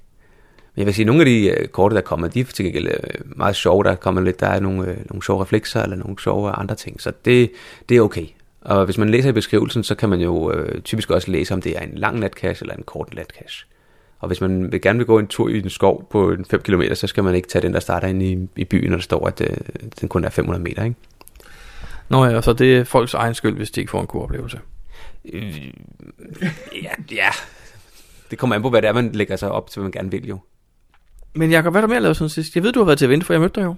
[0.75, 2.65] Men jeg vil sige, at nogle af de øh, korte, der kommer, de er til
[2.65, 3.83] gengæld øh, meget sjove.
[3.83, 7.01] Der kommer lidt, der er nogle, øh, nogle sjove reflekser, eller nogle sjove andre ting.
[7.01, 7.51] Så det,
[7.89, 8.25] det er okay.
[8.61, 11.61] Og hvis man læser i beskrivelsen, så kan man jo øh, typisk også læse, om
[11.61, 13.67] det er en lang natcache eller en kort natcache.
[14.19, 16.81] Og hvis man vil gerne vil gå en tur i en skov på 5 km,
[16.93, 19.27] så skal man ikke tage den, der starter ind i, i byen, når der står,
[19.27, 19.57] at øh,
[20.01, 20.83] den kun er 500 meter.
[20.83, 20.95] Ikke?
[22.09, 24.59] Nå ja, så det er folks egen skyld, hvis de ikke får en god oplevelse.
[25.33, 25.67] Øh,
[26.83, 27.29] ja, ja.
[28.31, 30.11] Det kommer an på, hvad det er, man lægger sig op til, hvad man gerne
[30.11, 30.39] vil jo.
[31.33, 32.55] Men Jacob, hvad er der mere lavet siden sidst?
[32.55, 33.75] Jeg ved, du har været til event, for jeg mødte dig jo.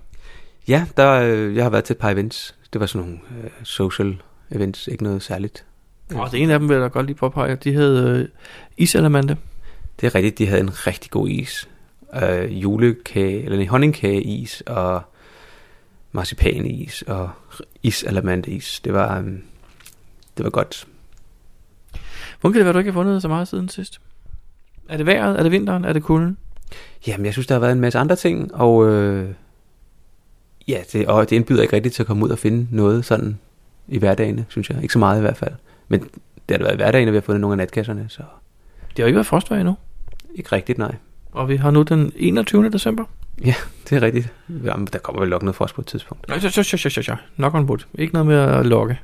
[0.68, 2.56] Ja, der, øh, jeg har været til et par events.
[2.74, 5.66] Det var sådan nogle øh, social events, ikke noget særligt.
[6.16, 7.56] Og det ene af dem vil jeg da godt lige påpege.
[7.56, 8.28] De hed øh,
[8.78, 9.36] Isalamande.
[10.02, 11.70] Det er rigtigt, de havde en rigtig god is.
[12.24, 15.02] Øh, julekage, eller en honningkageis, og
[16.12, 17.30] marcipanis, og
[17.84, 18.06] is
[18.84, 19.42] Det var, um,
[20.38, 20.88] det var godt.
[22.42, 24.02] Hvordan kan det være, du ikke har fundet så meget siden sidst?
[24.90, 25.40] Er det vejret?
[25.40, 25.86] Er det vinteren?
[25.86, 26.38] Er det kulden?
[27.08, 29.30] Jamen, jeg synes, der har været en masse andre ting, og øh,
[30.68, 33.40] ja, det, og det indbyder ikke rigtigt til at komme ud og finde noget sådan
[33.88, 34.82] i hverdagen, synes jeg.
[34.82, 35.54] Ikke så meget i hvert fald.
[35.88, 36.10] Men det
[36.50, 38.24] har da været i hverdagen, at vi har fundet nogle af natkasserne, så...
[38.90, 39.76] Det har ikke været frostvejr endnu.
[40.36, 40.96] Ikke rigtigt, nej.
[41.32, 42.70] Og vi har nu den 21.
[42.70, 43.04] december.
[43.46, 43.54] Ja,
[43.90, 44.34] det er rigtigt.
[44.64, 46.28] Jamen, der kommer vel nok noget frost på et tidspunkt.
[46.42, 47.16] Så, så, så, så, så.
[47.36, 47.80] Knock on wood.
[47.94, 49.00] Ikke noget med at lokke.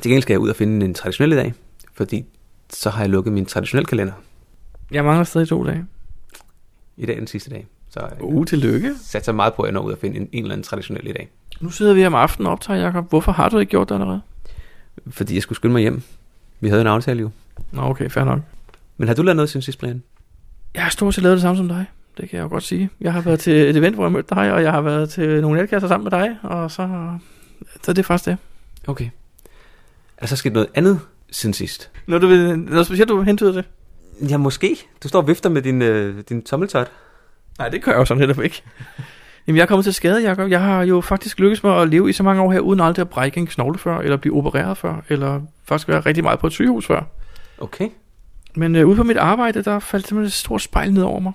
[0.00, 1.54] Til gengæld skal jeg ud og finde en traditionel dag,
[1.94, 2.24] fordi
[2.72, 4.12] så har jeg lukket min traditionelle kalender.
[4.90, 5.84] Jeg mangler stadig to dage.
[6.96, 7.66] I dag er den sidste dag.
[7.90, 8.94] Så jeg Uh, tillykke.
[9.02, 11.12] satser meget på, at jeg når ud og finde en, en eller anden traditionel i
[11.12, 11.28] dag.
[11.60, 13.08] Nu sidder vi om aftenen og optager, Jacob.
[13.08, 14.20] Hvorfor har du ikke gjort det allerede?
[15.10, 16.02] Fordi jeg skulle skynde mig hjem.
[16.60, 17.30] Vi havde en aftale jo.
[17.72, 18.40] Nå, okay, fair nok.
[18.96, 20.02] Men har du lavet noget siden sidst, Brian?
[20.78, 21.86] Jeg har stort set lavet det samme som dig.
[22.18, 22.90] Det kan jeg jo godt sige.
[23.00, 25.40] Jeg har været til et event, hvor jeg mødte dig, og jeg har været til
[25.40, 27.08] nogle netkasser sammen med dig, og så,
[27.82, 28.36] så det er faktisk det.
[28.86, 29.04] Okay.
[29.04, 31.00] Er der så sket noget andet
[31.30, 31.90] siden sidst?
[32.06, 33.64] Når du vil, noget specielt, du hentyder det?
[34.30, 34.76] Ja, måske.
[35.02, 36.90] Du står og vifter med din, øh, din tommeltot.
[37.58, 38.62] Nej, det gør jeg jo sådan netop ikke.
[39.46, 40.50] Jamen, jeg er kommet til skade, Jacob.
[40.50, 43.02] Jeg har jo faktisk lykkes med at leve i så mange år her, uden aldrig
[43.02, 46.46] at brække en knogle før, eller blive opereret før, eller faktisk være rigtig meget på
[46.46, 47.02] et sygehus før.
[47.58, 47.88] Okay.
[48.58, 51.32] Men øh, ude på mit arbejde, der faldt simpelthen et stort spejl ned over mig,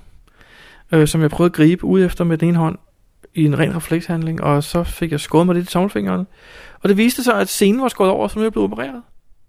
[0.92, 2.78] øh, som jeg prøvede at gribe ud efter med den ene hånd
[3.34, 6.28] i en ren reflekshandling, og så fik jeg skåret mig lidt i tommelfingeren.
[6.82, 9.02] Og det viste sig, at scenen var skåret over, så nu er jeg blevet opereret.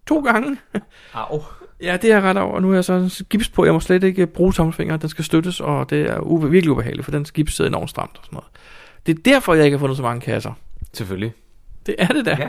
[0.06, 0.56] To gange.
[1.14, 1.42] Au.
[1.82, 2.60] Ja, det er jeg ret over.
[2.60, 3.64] Nu er jeg så en gips på.
[3.64, 5.00] Jeg må slet ikke bruge tommelfingeren.
[5.00, 8.16] Den skal støttes, og det er ube- virkelig ubehageligt, for den gips sidder enormt stramt
[8.18, 8.48] og sådan noget.
[9.06, 10.52] Det er derfor, jeg ikke har fundet så mange kasser.
[10.92, 11.32] Selvfølgelig.
[11.86, 12.36] Det er det da.
[12.40, 12.48] Ja.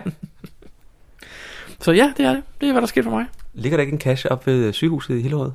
[1.85, 2.43] så ja, det er det.
[2.61, 3.25] Det er, hvad der sker for mig.
[3.55, 5.51] Ligger der ikke en kasse op ved sygehuset i Hillerød?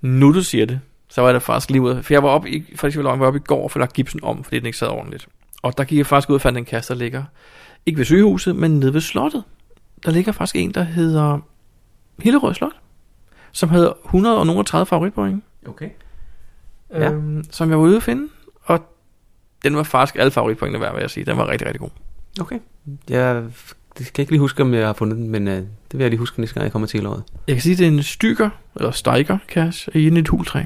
[0.00, 2.02] Nu du siger det, så var det faktisk lige ud.
[2.02, 4.20] For jeg var oppe i, faktisk var jeg oppe i går og få lagt gipsen
[4.24, 5.28] om, fordi den ikke sad ordentligt.
[5.62, 7.24] Og der gik jeg faktisk ud og fandt en kasse, der ligger,
[7.86, 9.44] ikke ved sygehuset, men nede ved slottet.
[10.04, 11.38] Der ligger faktisk en, der hedder
[12.22, 12.72] Hillerød Slot,
[13.52, 15.90] som hedder 130 favoritpoint, Okay.
[16.90, 17.10] Ja.
[17.12, 18.28] øhm, som jeg var ude at finde.
[18.62, 18.80] Og
[19.64, 21.24] den var faktisk alle favoritpointene værd, vil jeg sige.
[21.26, 21.90] Den var rigtig, rigtig god.
[22.40, 22.58] Okay.
[23.08, 23.44] Jeg
[23.98, 26.10] det kan ikke lige huske, om jeg har fundet den, men uh, det vil jeg
[26.10, 27.22] lige huske næste gang, jeg kommer til Hillerød.
[27.46, 30.62] Jeg kan sige, at det er en stykker, eller steiger kasse, i et hultræ.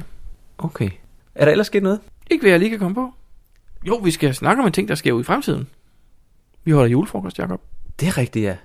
[0.57, 0.89] Okay.
[1.35, 1.99] Er der ellers sket noget?
[2.31, 3.13] Ikke hvad jeg lige kan komme på.
[3.87, 5.67] Jo, vi skal snakke om en ting, der sker ud i fremtiden.
[6.63, 7.61] Vi holder julefrokost, Jacob.
[7.99, 8.55] Det er rigtigt, ja.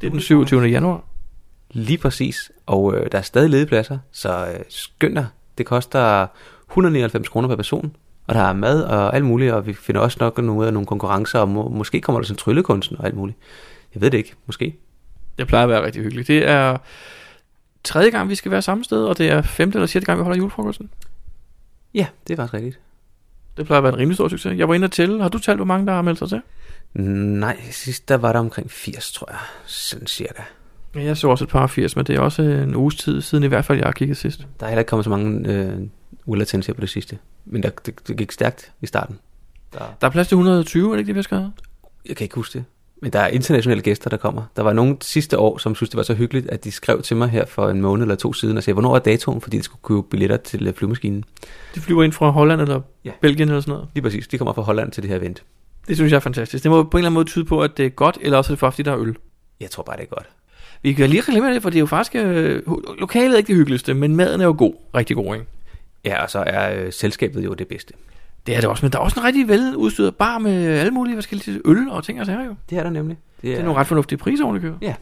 [0.00, 0.62] Det er den 27.
[0.62, 1.04] januar.
[1.70, 2.52] Lige præcis.
[2.66, 5.26] Og øh, der er stadig ledige pladser, så øh, skynd dig.
[5.58, 6.26] Det koster
[6.68, 7.96] 199 kroner per person.
[8.26, 11.38] Og der er mad og alt muligt, og vi finder også nok nogle, nogle konkurrencer,
[11.38, 13.38] og må, måske kommer der sådan tryllekunsten og alt muligt.
[13.94, 14.76] Jeg ved det ikke, måske.
[15.38, 16.28] Det plejer at være rigtig hyggeligt.
[16.28, 16.76] Det er
[17.84, 20.22] tredje gang, vi skal være samme sted, og det er femte eller sjette gang, vi
[20.22, 20.90] holder julefrokosten.
[21.94, 22.80] Ja, det er faktisk rigtigt.
[23.56, 24.58] Det plejer at være en rimelig stor succes.
[24.58, 25.22] Jeg var inde og tælle.
[25.22, 26.40] Har du talt, hvor mange der har meldt sig til?
[26.94, 29.38] Nej, sidst der var der omkring 80, tror jeg.
[29.66, 30.42] Sådan cirka.
[30.94, 33.44] Ja, Jeg så også et par 80, men det er også en uges tid siden
[33.44, 34.46] i hvert fald, jeg har kigget sidst.
[34.60, 35.80] Der er heller ikke kommet så mange øh,
[36.26, 37.18] ulatens her på det sidste.
[37.44, 39.18] Men der, det, det gik stærkt i starten.
[39.72, 41.52] Der, Der er plads til 120, er det ikke det, vi har skrevet?
[42.08, 42.64] jeg kan ikke huske det.
[43.00, 44.42] Men der er internationale gæster, der kommer.
[44.56, 47.16] Der var nogen sidste år, som synes, det var så hyggeligt, at de skrev til
[47.16, 49.62] mig her for en måned eller to siden og sagde, hvornår er datoen, fordi de
[49.62, 51.24] skulle købe billetter til øh, flyvemaskinen.
[51.74, 53.10] De flyver ind fra Holland eller Ja.
[53.20, 53.88] Belgien eller sådan noget.
[53.94, 55.42] Lige præcis, de kommer fra Holland til det her event.
[55.88, 56.62] Det synes jeg er fantastisk.
[56.64, 58.52] Det må på en eller anden måde tyde på, at det er godt, eller også
[58.52, 59.16] er det for, fordi der er øl.
[59.60, 60.28] Jeg tror bare, det er godt.
[60.82, 62.14] Vi kan lige reklamere det, for det er jo faktisk...
[62.14, 62.62] Øh,
[62.98, 64.74] lokalet er ikke det hyggeligste, men maden er jo god.
[64.94, 65.46] Rigtig god, ikke?
[66.04, 67.94] Ja, og så er øh, selskabet jo det bedste.
[68.46, 71.16] Det er det også, men der er også en rigtig veludstyret bar med alle mulige
[71.16, 72.54] forskellige øl og ting og sager jo.
[72.70, 73.18] Det er der nemlig.
[73.42, 74.78] Det er nogle ret fornuftige priser, oven i købet.
[74.82, 74.94] Ja.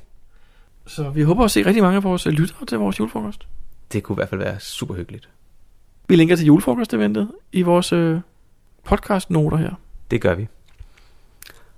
[0.86, 3.46] Så vi håber at se rigtig mange af vores lyttere til vores julefrokost.
[3.92, 5.28] Det kunne i hvert fald være super hyggeligt.
[6.08, 8.20] Vi linker til julefrokosteventet i vores øh,
[8.84, 9.70] podcastnoter her.
[10.10, 10.48] Det gør vi.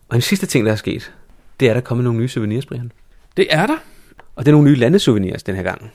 [0.09, 1.15] Og en sidste ting, der er sket,
[1.61, 2.93] det er, at der er kommet nogle nye souvenirs, Brian.
[3.37, 3.77] Det er der.
[4.37, 5.91] Og det er nogle nye landesouvenirs den her gang.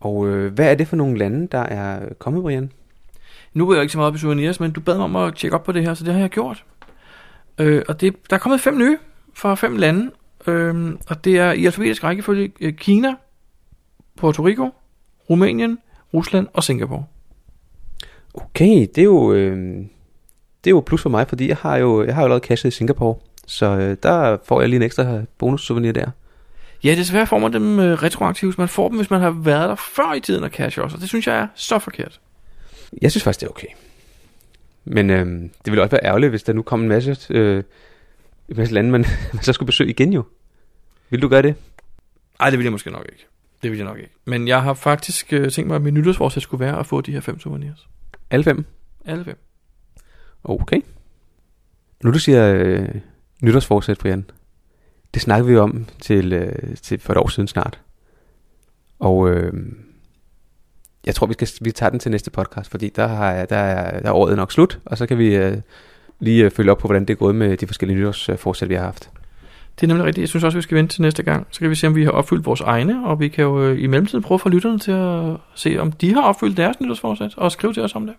[0.00, 2.72] Og øh, hvad er det for nogle lande, der er kommet, Brian?
[3.58, 5.34] Nu er jeg ikke så meget op i souvenirs, men du bad mig om at
[5.34, 6.64] tjekke op på det her, så det har jeg gjort.
[7.58, 8.98] Øh, og det, der er kommet fem nye
[9.34, 10.10] fra fem lande,
[10.46, 13.14] øh, og det er i alfabetisk rækkefølge øh, Kina,
[14.16, 14.70] Puerto Rico,
[15.30, 15.78] Rumænien,
[16.14, 17.04] Rusland og Singapore.
[18.34, 19.56] Okay, det er jo, øh,
[20.64, 22.74] det er jo plus for mig, fordi jeg har jo, jeg har jo allerede cashet
[22.74, 23.14] i Singapore.
[23.46, 26.10] Så øh, der får jeg lige en ekstra bonus souvenir der.
[26.84, 28.58] Ja, desværre får man dem øh, retroaktivt.
[28.58, 31.00] Man får dem, hvis man har været der før i tiden og cash også, og
[31.00, 32.20] det synes jeg er så forkert.
[33.02, 33.68] Jeg synes faktisk, det er okay.
[34.84, 37.62] Men øh, det ville også være ærgerligt, hvis der nu kom en masse, øh,
[38.48, 40.22] en masse lande, man, man så skulle besøge igen jo.
[41.10, 41.54] Vil du gøre det?
[42.40, 43.26] Nej, det vil jeg måske nok ikke.
[43.62, 44.10] Det vil jeg nok ikke.
[44.24, 47.12] Men jeg har faktisk øh, tænkt mig, at min nytårsforsæt skulle være at få de
[47.12, 47.88] her fem souvenirs.
[48.30, 48.64] Alle fem?
[49.04, 49.38] Alle fem.
[50.44, 50.80] Okay.
[52.04, 52.88] Nu du siger øh,
[53.42, 54.30] nytårsforsæt, Brian.
[55.14, 57.80] Det snakker vi om til, øh, til for et år siden snart.
[58.98, 59.52] Og øh,
[61.08, 64.00] jeg tror, vi, skal, vi tager den til næste podcast, fordi der, har, der, er,
[64.00, 65.56] der er året nok slut, og så kan vi øh,
[66.20, 68.84] lige øh, følge op på, hvordan det er gået med de forskellige nytårsforsæt, vi har
[68.84, 69.10] haft.
[69.80, 70.22] Det er nemlig rigtigt.
[70.22, 71.46] Jeg synes også, vi skal vente til næste gang.
[71.50, 73.82] Så kan vi se, om vi har opfyldt vores egne, og vi kan jo øh,
[73.82, 77.34] i mellemtiden prøve at få lytterne til at se, om de har opfyldt deres nytårsforsæt,
[77.36, 78.14] og skrive til os om det.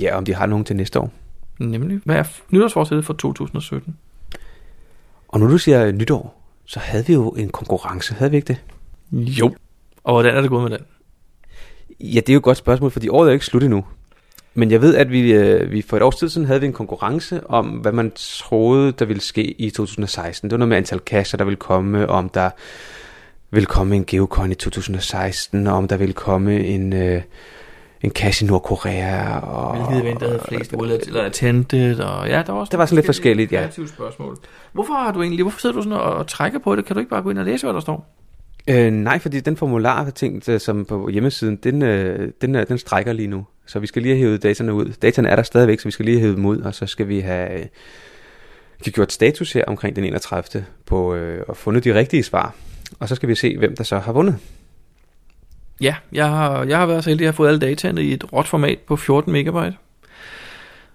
[0.00, 1.12] Ja, om de har nogen til næste år.
[1.58, 3.96] Nemlig, hvad er nytårsforsættet for 2017?
[5.28, 8.62] Og nu du siger nytår, så havde vi jo en konkurrence, havde vi ikke det?
[9.12, 9.54] Jo.
[10.04, 10.86] Og hvordan er det gået med den?
[12.00, 13.84] Ja, det er jo et godt spørgsmål, fordi året er ikke slut endnu.
[14.54, 16.72] Men jeg ved, at vi, øh, vi for et års tid siden havde vi en
[16.72, 20.50] konkurrence om, hvad man troede, der ville ske i 2016.
[20.50, 22.50] Det var noget med antal kasser, der ville komme, om der
[23.50, 27.22] ville komme en Geocon i 2016, og om der ville komme en, øh,
[28.00, 29.38] en cash i Nordkorea.
[29.38, 32.76] Og, Hvilket event, der havde flest bullets, eller attended, og ja, der var også Der
[32.76, 33.68] var sådan lidt forskelligt, ja.
[33.70, 34.36] spørgsmål.
[34.72, 36.84] Hvorfor har du egentlig, hvorfor sidder du sådan og, og trækker på det?
[36.84, 38.08] Kan du ikke bare gå ind og læse, hvad der står?
[38.68, 42.78] Øh, nej, fordi den formular, ting, øh, som på hjemmesiden, den, øh, den, øh, den
[42.78, 43.46] strækker lige nu.
[43.66, 44.92] Så vi skal lige have hævet dataene ud.
[45.02, 47.08] Dataen er der stadigvæk, så vi skal lige have hævet dem ud, og så skal
[47.08, 47.66] vi have øh,
[48.92, 50.64] gjort status her omkring den 31.
[50.86, 52.54] på øh, og fundet de rigtige svar.
[52.98, 54.38] Og så skal vi se, hvem der så har vundet.
[55.80, 58.12] Ja, jeg har, jeg har været så heldig, at jeg har fået alle dataene i
[58.12, 59.76] et råt format på 14 megabyte.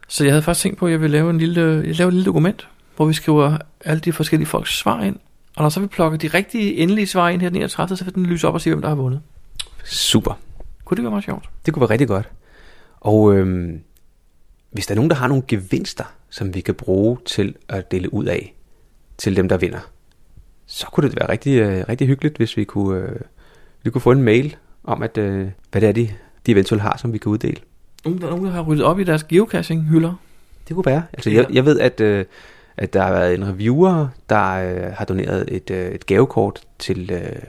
[0.08, 2.14] Så jeg havde faktisk tænkt på, at jeg vil lave, en lille, jeg laver et
[2.14, 5.16] lille dokument, hvor vi skriver alle de forskellige folks svar ind.
[5.56, 8.16] Og når så vi plukker de rigtige endelige svar ind her den 31, så vil
[8.16, 9.22] den lyse op og sige, hvem der har vundet.
[9.84, 10.40] Super.
[10.86, 11.50] Kunne det være meget sjovt?
[11.66, 12.30] Det kunne være rigtig godt.
[13.00, 13.82] Og øhm,
[14.72, 18.14] hvis der er nogen, der har nogle gevinster, som vi kan bruge til at dele
[18.14, 18.56] ud af
[19.18, 19.80] til dem, der vinder,
[20.66, 23.20] så kunne det være rigtig, øh, rigtig hyggeligt, hvis vi kunne, øh,
[23.84, 26.10] vi kunne få en mail om, at, øh, hvad det er, de,
[26.46, 27.58] de eventuelt har, som vi kan uddele.
[28.06, 30.14] Nogen, der, nogen, der har ryddet op i deres geocaching-hylder.
[30.68, 31.04] Det kunne være.
[31.14, 32.26] Altså, jeg, jeg ved, at, øh,
[32.78, 37.12] at der har været en reviewer, der øh, har doneret et, øh, et gavekort til,
[37.12, 37.42] øh,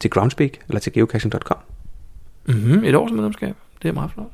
[0.00, 1.56] til Groundspeak, eller til geocaching.com.
[2.46, 2.84] Mm-hmm.
[2.84, 3.54] Et års medlemskab.
[3.82, 4.26] Det er meget flot.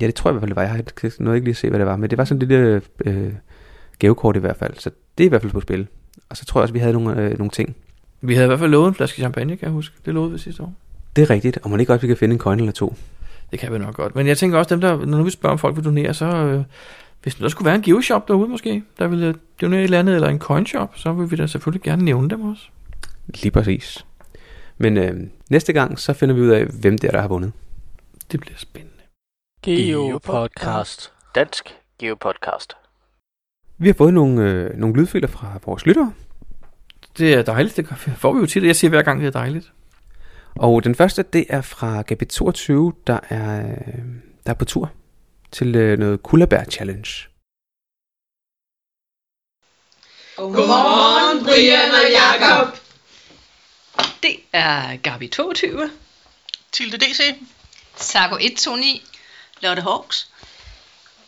[0.00, 0.62] Ja, det tror jeg i hvert fald, det var.
[0.62, 2.48] Jeg har noget ikke lige at se, hvad det var, men det var sådan et
[2.48, 3.32] lille øh,
[3.98, 4.74] gavekort i hvert fald.
[4.78, 5.86] Så det er i hvert fald på spil.
[6.28, 7.76] Og så tror jeg også, vi havde nogle, øh, nogle ting.
[8.20, 9.96] Vi havde i hvert fald lovet en flaske champagne, kan jeg huske.
[10.06, 10.74] Det lovede vi sidste år.
[11.16, 12.94] Det er rigtigt, og man ikke godt, vi kan finde en coin eller to.
[13.50, 14.16] Det kan vi nok godt.
[14.16, 16.64] Men jeg tænker også, dem der, når vi spørger, om folk vil donere, så øh,
[17.26, 20.28] hvis der skulle være en geoshop derude måske, der ville donere et eller andet, eller
[20.28, 22.62] en coinshop, så vil vi da selvfølgelig gerne nævne dem også.
[23.26, 24.06] Lige præcis.
[24.78, 25.14] Men øh,
[25.50, 27.52] næste gang, så finder vi ud af, hvem det er, der har vundet.
[28.32, 29.02] Det bliver spændende.
[29.62, 31.12] Geopodcast.
[31.34, 32.76] Dansk Geopodcast.
[33.78, 36.12] Vi har fået nogle, øh, nogle lydfiler fra vores lyttere.
[37.18, 38.64] Det er dejligt, det får vi jo tit.
[38.64, 39.72] Jeg siger hver gang, det er dejligt.
[40.54, 44.04] Og den første, det er fra GB22, der er, øh,
[44.46, 44.92] der er på tur
[45.56, 47.10] til øh, noget Kullabær Challenge.
[50.36, 52.78] Godmorgen, Brian og Jakob.
[54.22, 55.90] Det er Gabi 22,
[56.72, 57.20] Tilde DC.
[57.96, 59.00] Sargo 129,
[59.60, 60.30] Lotte Hawks,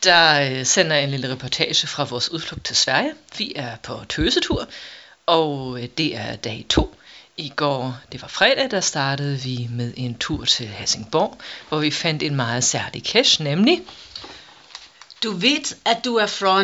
[0.03, 3.13] der øh, sender en lille reportage fra vores udflugt til Sverige.
[3.37, 4.67] Vi er på tøsetur,
[5.25, 6.95] og øh, det er dag 2.
[7.37, 11.37] I går, det var fredag, der startede vi med en tur til Helsingborg,
[11.69, 13.81] hvor vi fandt en meget særlig cache, nemlig
[15.23, 16.63] du ved, at du er fra,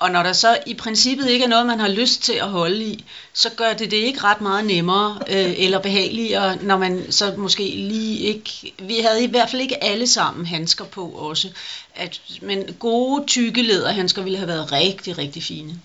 [0.00, 2.84] Og når der så i princippet ikke er noget, man har lyst til at holde
[2.84, 7.34] i, så gør det det ikke ret meget nemmere øh, eller behageligere, når man så
[7.36, 8.74] måske lige ikke...
[8.78, 11.48] Vi havde i hvert fald ikke alle sammen handsker på også.
[11.94, 15.80] At, men gode, tykke læderhandsker ville have været rigtig, rigtig fine.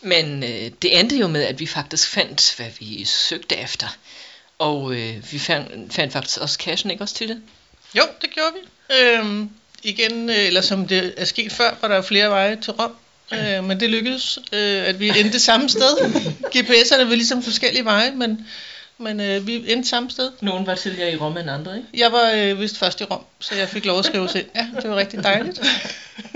[0.00, 3.86] Men øh, det endte jo med, at vi faktisk fandt, hvad vi søgte efter.
[4.58, 7.42] Og øh, vi fandt, fandt faktisk også cashen, ikke også til det?
[7.94, 8.94] Jo, det gjorde vi.
[8.96, 9.50] Øhm,
[9.82, 12.92] igen, øh, eller som det er sket før, var der flere veje til Rom.
[13.32, 15.96] Øh, men det lykkedes, øh, at vi endte samme sted.
[16.56, 18.46] GPS'erne var ligesom forskellige veje, men,
[18.98, 20.30] men øh, vi endte samme sted.
[20.40, 21.88] Nogen var tidligere i Rom end andre, ikke?
[21.94, 24.46] Jeg var øh, vist først i Rom, så jeg fik lov at skrive ind.
[24.54, 25.60] Ja, det var rigtig dejligt.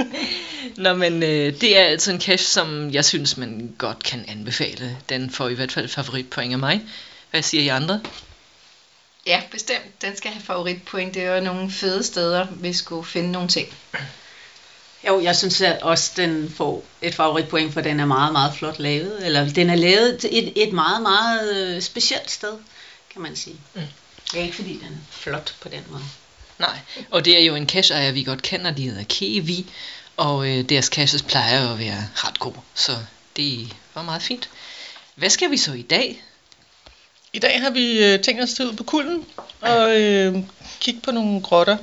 [0.77, 4.97] Nå, men øh, det er altså en cache, som jeg synes, man godt kan anbefale.
[5.09, 6.83] Den får i hvert fald favoritpoint af mig.
[7.31, 8.01] Hvad siger I andre?
[9.27, 10.03] Ja, bestemt.
[10.03, 11.15] Den skal have favoritpoint.
[11.15, 13.69] Det er jo nogle fede steder, vi skulle finde nogle ting.
[15.07, 18.79] Jo, jeg synes at også, den får et favoritpoint, for den er meget, meget flot
[18.79, 19.27] lavet.
[19.27, 22.59] Eller den er lavet til et, et meget, meget øh, specielt sted,
[23.13, 23.57] kan man sige.
[23.75, 23.83] Mm.
[24.33, 26.05] Det er ikke fordi, den er flot på den måde.
[26.59, 26.79] Nej,
[27.11, 29.67] og det er jo en cache ejer, vi godt kender, de hedder Kiwi,
[30.17, 32.93] og øh, deres caches plejer at være ret gode, så
[33.37, 34.49] det var meget fint.
[35.15, 36.23] Hvad skal vi så i dag?
[37.33, 39.25] I dag har vi øh, tænkt os til ud på kulden
[39.61, 40.37] og øh,
[40.81, 41.77] kigge på nogle grotter.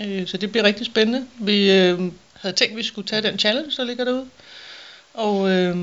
[0.00, 1.26] Øh, så det bliver rigtig spændende.
[1.38, 1.98] Vi øh,
[2.32, 4.26] havde tænkt, at vi skulle tage den challenge, der ligger derude.
[5.14, 5.76] Og, øh,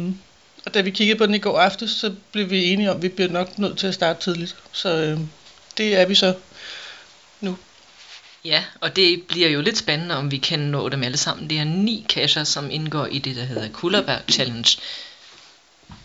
[0.66, 3.04] og da vi kiggede på den i går aftes, så blev vi enige om, at
[3.04, 4.56] vi bliver nok nødt til at starte tidligt.
[4.72, 5.20] Så øh,
[5.78, 6.34] det er vi så
[7.42, 7.58] nu.
[8.46, 11.50] Ja, og det bliver jo lidt spændende, om vi kan nå dem alle sammen.
[11.50, 14.78] Det er ni kasser, som indgår i det, der hedder Kullerberg Challenge.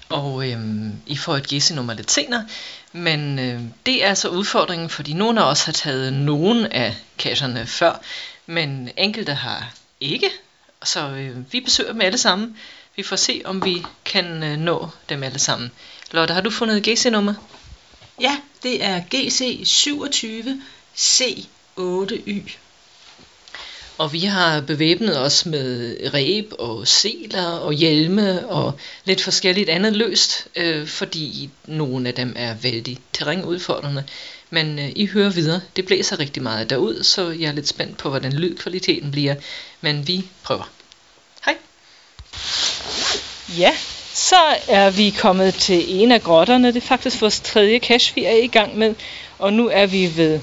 [0.08, 2.46] Og øhm, I får et gæste nummer lidt senere.
[2.92, 7.66] Men øh, det er altså udfordringen, fordi nogle af os har taget nogen af kasserne
[7.66, 8.00] før,
[8.46, 10.30] men enkelte har ikke.
[10.84, 12.56] Så øh, vi besøger dem alle sammen.
[12.96, 15.70] Vi får se, om vi kan øh, nå dem alle sammen.
[16.10, 17.34] Lotte, har du fundet GC-nummer?
[18.20, 20.62] Ja, det er GC 27
[20.96, 22.56] C8Y.
[23.98, 29.96] Og vi har bevæbnet os med ræb og seler og hjelme og lidt forskelligt andet
[29.96, 34.04] løst, øh, fordi nogle af dem er vældig terrænudfordrende.
[34.50, 37.96] Men øh, I hører videre, det blæser rigtig meget derud, så jeg er lidt spændt
[37.96, 39.34] på, hvordan lydkvaliteten bliver.
[39.80, 40.70] Men vi prøver.
[41.44, 41.56] Hej!
[43.58, 43.72] Ja,
[44.14, 46.68] så er vi kommet til en af grotterne.
[46.68, 48.94] Det er faktisk vores tredje cache, vi er i gang med.
[49.38, 50.40] Og nu er vi ved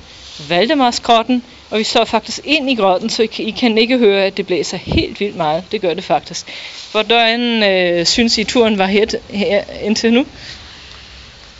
[0.50, 1.44] Valdemarsgrotten,
[1.74, 4.78] og vi står faktisk ind i grotten, så I kan ikke høre, at det blæser
[4.78, 5.64] helt vildt meget.
[5.72, 6.46] Det gør det faktisk.
[6.92, 10.26] Hvordan øh, synes I, turen var her, her indtil nu?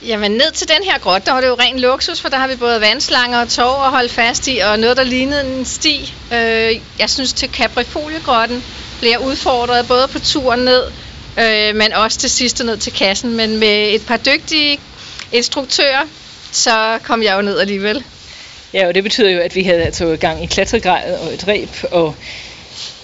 [0.06, 2.48] Jamen ned til den her grot, der var det jo ren luksus, for der har
[2.48, 6.14] vi både vandslanger og tog at holde fast i, og noget, der lignede en sti.
[6.34, 8.64] Øh, jeg synes til Caprifoliegrotten
[9.00, 10.84] bliver udfordret både på turen ned,
[11.40, 13.36] øh, men også til sidst ned til kassen.
[13.38, 14.80] Men med et par dygtige
[15.32, 16.04] instruktører,
[16.52, 18.04] så kom jeg jo ned alligevel.
[18.74, 21.70] Ja, og det betyder jo, at vi havde altså gang i klatregrej og et reb
[21.92, 22.16] og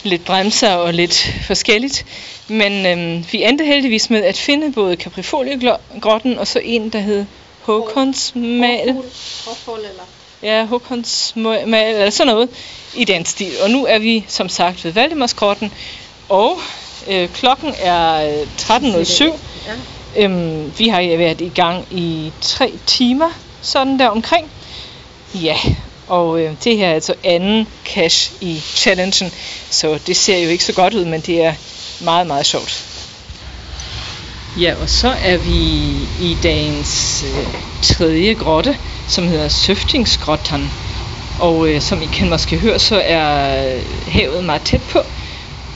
[0.04, 2.06] lidt bremser og lidt forskelligt.
[2.48, 7.26] Men øhm, vi endte heldigvis med at finde både Caprifoliegrotten og så en, der hed
[7.62, 8.96] Håkonsmal.
[10.44, 12.50] Ja, Håkonsmal eller sådan noget
[12.96, 13.52] i den stil.
[13.64, 15.74] Og nu er vi som sagt ved Valdemarsgrotten,
[16.30, 16.58] og
[17.08, 19.24] øh, klokken er 13.07.
[20.18, 23.30] Øhm, vi har været i gang i tre timer,
[23.62, 24.52] sådan der omkring.
[25.34, 25.58] Ja,
[26.08, 29.32] og øh, det her er altså anden cash i challengen,
[29.70, 31.54] så det ser jo ikke så godt ud, men det er
[32.00, 32.86] meget, meget sjovt.
[34.60, 35.54] Ja, og så er vi
[36.30, 37.48] i dagens øh,
[37.82, 38.78] tredje grotte,
[39.08, 40.72] som hedder Søftingsgrotten.
[41.40, 45.00] Og øh, som I kan måske høre, så er øh, havet meget tæt på.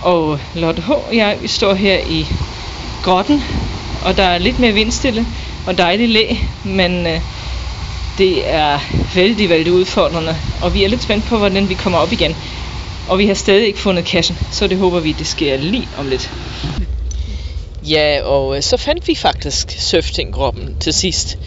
[0.02, 0.90] Og Lotte H.
[0.92, 2.28] og jeg, vi står her i
[3.04, 3.44] grotten,
[4.06, 5.26] og der er lidt mere vindstille
[5.68, 7.22] og dejlig læ, men øh,
[8.18, 8.80] det er
[9.16, 12.36] vældig, vældig udfordrende, og vi er lidt spændt på, hvordan vi kommer op igen.
[13.08, 16.08] Og vi har stadig ikke fundet kassen, så det håber vi, det sker lige om
[16.08, 16.32] lidt.
[17.90, 21.38] Ja, og øh, så fandt vi faktisk Søftinggruppen til sidst.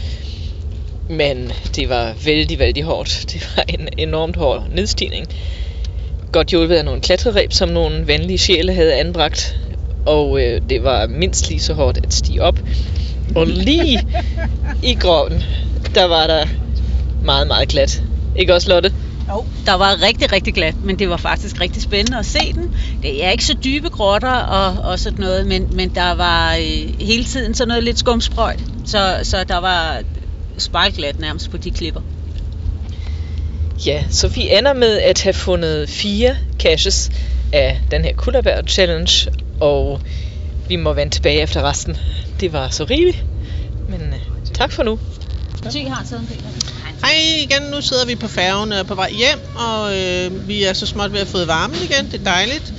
[1.08, 3.24] Men det var vældig, vældig hårdt.
[3.32, 5.26] Det var en enormt hård nedstigning.
[6.32, 9.56] Godt hjulpet af nogle klatreræb, som nogle venlige sjæle havde anbragt.
[10.06, 12.58] Og øh, det var mindst lige så hårdt at stige op.
[13.34, 14.00] Og lige
[14.82, 15.42] i grotten,
[15.95, 16.47] der var der
[17.20, 18.03] meget, meget glat.
[18.37, 18.93] Ikke også, Lotte?
[19.30, 22.68] Jo, der var rigtig, rigtig glat, men det var faktisk rigtig spændende at se den.
[23.03, 27.07] Det er ikke så dybe grotter og, og sådan noget, men, men der var øh,
[27.07, 30.03] hele tiden sådan noget lidt skumsprøjt, så, så der var
[30.59, 32.01] spejlglat nærmest på de klipper.
[33.87, 37.11] Ja, så vi ender med at have fundet fire caches
[37.53, 39.30] af den her Kullerberg Challenge,
[39.61, 40.01] og
[40.68, 41.97] vi må vende tilbage efter resten.
[42.41, 43.24] Det var så rigeligt,
[43.89, 44.20] men øh,
[44.55, 44.99] tak for nu.
[45.62, 46.42] Ty har taget en del.
[47.02, 50.64] Hej igen, nu sidder vi på færgen og er på vej hjem, og øh, vi
[50.64, 52.72] er så småt ved at få varmen igen, det er dejligt.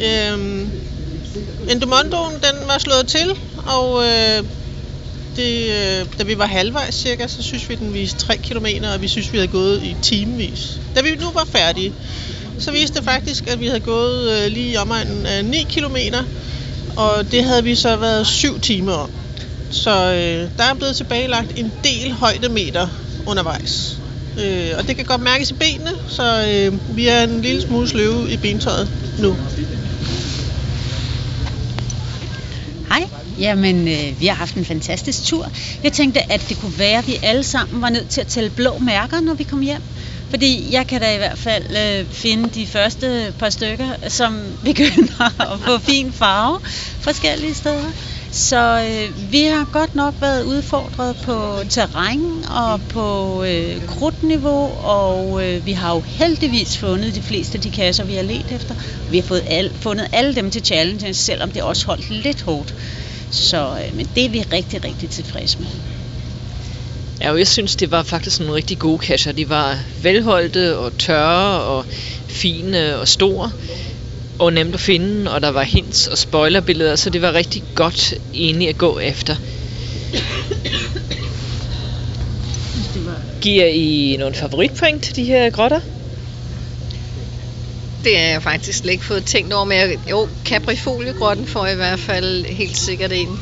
[0.00, 0.66] Øh,
[1.68, 3.30] Endomondoen, den var slået til,
[3.66, 4.44] og øh,
[5.36, 9.02] det, øh, da vi var halvvejs cirka, så synes vi, den viste 3 km, og
[9.02, 10.80] vi synes, vi havde gået i timevis.
[10.94, 11.94] Da vi nu var færdige,
[12.58, 15.96] så viste det faktisk, at vi havde gået øh, lige i omegnen af 9 km,
[16.96, 19.10] og det havde vi så været 7 timer om.
[19.72, 22.88] Så øh, der er blevet tilbagelagt en del højdemeter
[23.26, 23.98] undervejs.
[24.38, 27.88] Øh, og det kan godt mærkes i benene, så øh, vi er en lille smule
[27.88, 29.36] sløve i bentøjet nu.
[32.88, 33.04] Hej.
[33.38, 35.52] Jamen, øh, vi har haft en fantastisk tur.
[35.82, 38.50] Jeg tænkte, at det kunne være, at vi alle sammen var nødt til at tælle
[38.50, 39.82] blå mærker, når vi kom hjem.
[40.30, 45.24] Fordi jeg kan da i hvert fald øh, finde de første par stykker, som begynder
[45.52, 46.58] at få fin farve
[47.00, 47.92] forskellige steder.
[48.32, 55.44] Så øh, vi har godt nok været udfordret på terræn og på øh, krudtniveau, og
[55.44, 58.74] øh, vi har jo heldigvis fundet de fleste af de kasser, vi har let efter.
[59.10, 62.74] Vi har fået al, fundet alle dem til challenges, selvom det også holdt lidt hårdt.
[63.30, 65.66] Så øh, men det er vi rigtig, rigtig tilfredse med.
[67.20, 69.32] Ja, og jeg synes, det var faktisk nogle rigtig gode kasser.
[69.32, 71.84] De var velholdte og tørre og
[72.28, 73.50] fine og store
[74.42, 78.14] og nemt at finde, og der var hints og spoilerbilleder, så det var rigtig godt
[78.34, 79.36] egentlig at gå efter.
[83.40, 85.80] Giver I nogle favoritpoint til de her grotter?
[88.04, 91.74] Det har jeg faktisk slet ikke fået tænkt over, men jeg, jo, Caprifoliegrotten får jeg
[91.74, 93.40] i hvert fald helt sikkert en.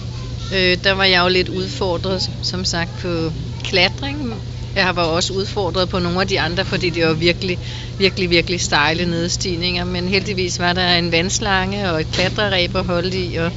[0.55, 3.32] Øh, der var jeg jo lidt udfordret, som sagt, på
[3.64, 4.42] klatring.
[4.77, 7.59] Jeg var også udfordret på nogle af de andre, fordi det var virkelig,
[7.99, 9.85] virkelig, virkelig stejle nedstigninger.
[9.85, 13.53] Men heldigvis var der en vandslange og et klatreræb at holde i, og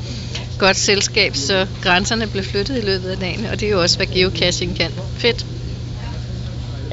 [0.57, 3.97] godt selskab, så grænserne blev flyttet i løbet af dagen, og det er jo også,
[3.97, 4.91] hvad geocaching kan.
[5.17, 5.45] Fedt.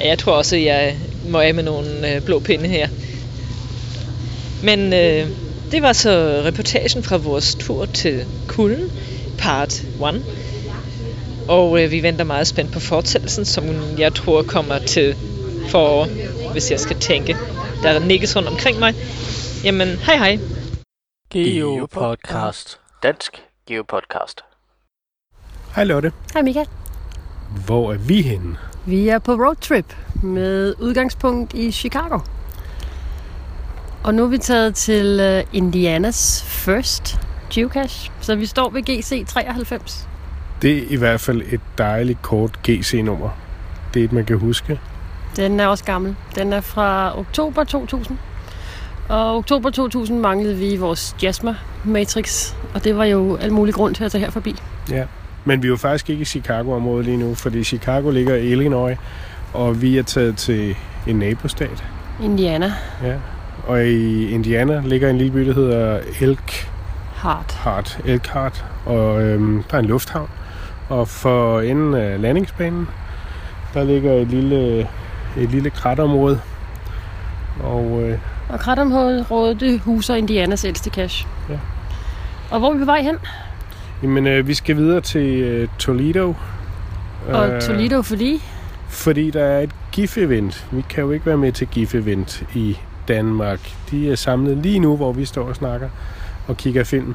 [0.05, 0.97] Jeg tror også, at jeg
[1.29, 2.89] må af med nogle øh, blå pinde her.
[4.63, 5.29] Men øh,
[5.71, 8.91] det var så reportagen fra vores tur til Kulden,
[9.39, 9.83] part
[10.15, 10.23] 1.
[11.51, 13.65] Og øh, vi venter meget spændt på fortællelsen, som
[13.99, 15.15] jeg tror kommer til
[15.69, 16.07] forår,
[16.53, 17.37] hvis jeg skal tænke.
[17.83, 18.95] Der er nikkes rundt omkring mig.
[19.65, 20.39] Jamen, hej hej.
[21.31, 22.81] Geopodcast.
[23.03, 24.45] Dansk Geopodcast.
[25.75, 26.13] Hej Lotte.
[26.33, 26.69] Hej Michael.
[27.67, 28.57] Hvor er vi henne?
[28.87, 32.19] Vi er på roadtrip med udgangspunkt i Chicago.
[34.05, 37.21] Og nu er vi taget til øh, Indianas First
[37.53, 40.10] Geocache, så vi står ved GC 93.
[40.63, 43.29] Det er i hvert fald et dejligt kort GC-nummer.
[43.95, 44.81] Det er et, man kan huske.
[45.37, 46.17] Den er også gammel.
[46.35, 48.19] Den er fra oktober 2000.
[49.09, 51.55] Og oktober 2000 manglede vi vores Jasmer
[51.85, 54.55] Matrix, og det var jo al mulig grund til at tage her forbi.
[54.91, 55.05] Ja.
[55.45, 58.99] Men vi er jo faktisk ikke i Chicago-området lige nu, fordi Chicago ligger i Illinois,
[59.53, 61.85] og vi er taget til en nabostat.
[62.23, 62.73] Indiana
[63.05, 63.15] Ja.
[63.67, 66.71] Og i Indiana ligger en lille by, der hedder Elk
[67.15, 67.53] Hart.
[67.53, 70.29] Hart, Elkhart, og øhm, der er en lufthavn.
[70.91, 72.89] Og for enden af landingsbanen,
[73.75, 74.81] der ligger et lille,
[75.39, 76.41] et lille kratområde.
[77.63, 78.19] Og øh,
[78.49, 81.29] Og Kratområdet, det huser Indianas ældste cache.
[81.49, 81.59] Ja.
[82.51, 83.17] Og hvor er vi på vej hen?
[84.03, 86.35] jamen, øh, vi skal videre til øh, Toledo.
[87.29, 88.43] Og Øh, Toledo, fordi
[88.89, 90.65] Fordi der er et GIF-event.
[90.71, 92.79] Vi kan jo ikke være med til GIF-event i
[93.09, 93.61] Danmark.
[93.91, 95.89] De er samlet lige nu, hvor vi står og snakker
[96.49, 97.15] og kigger film.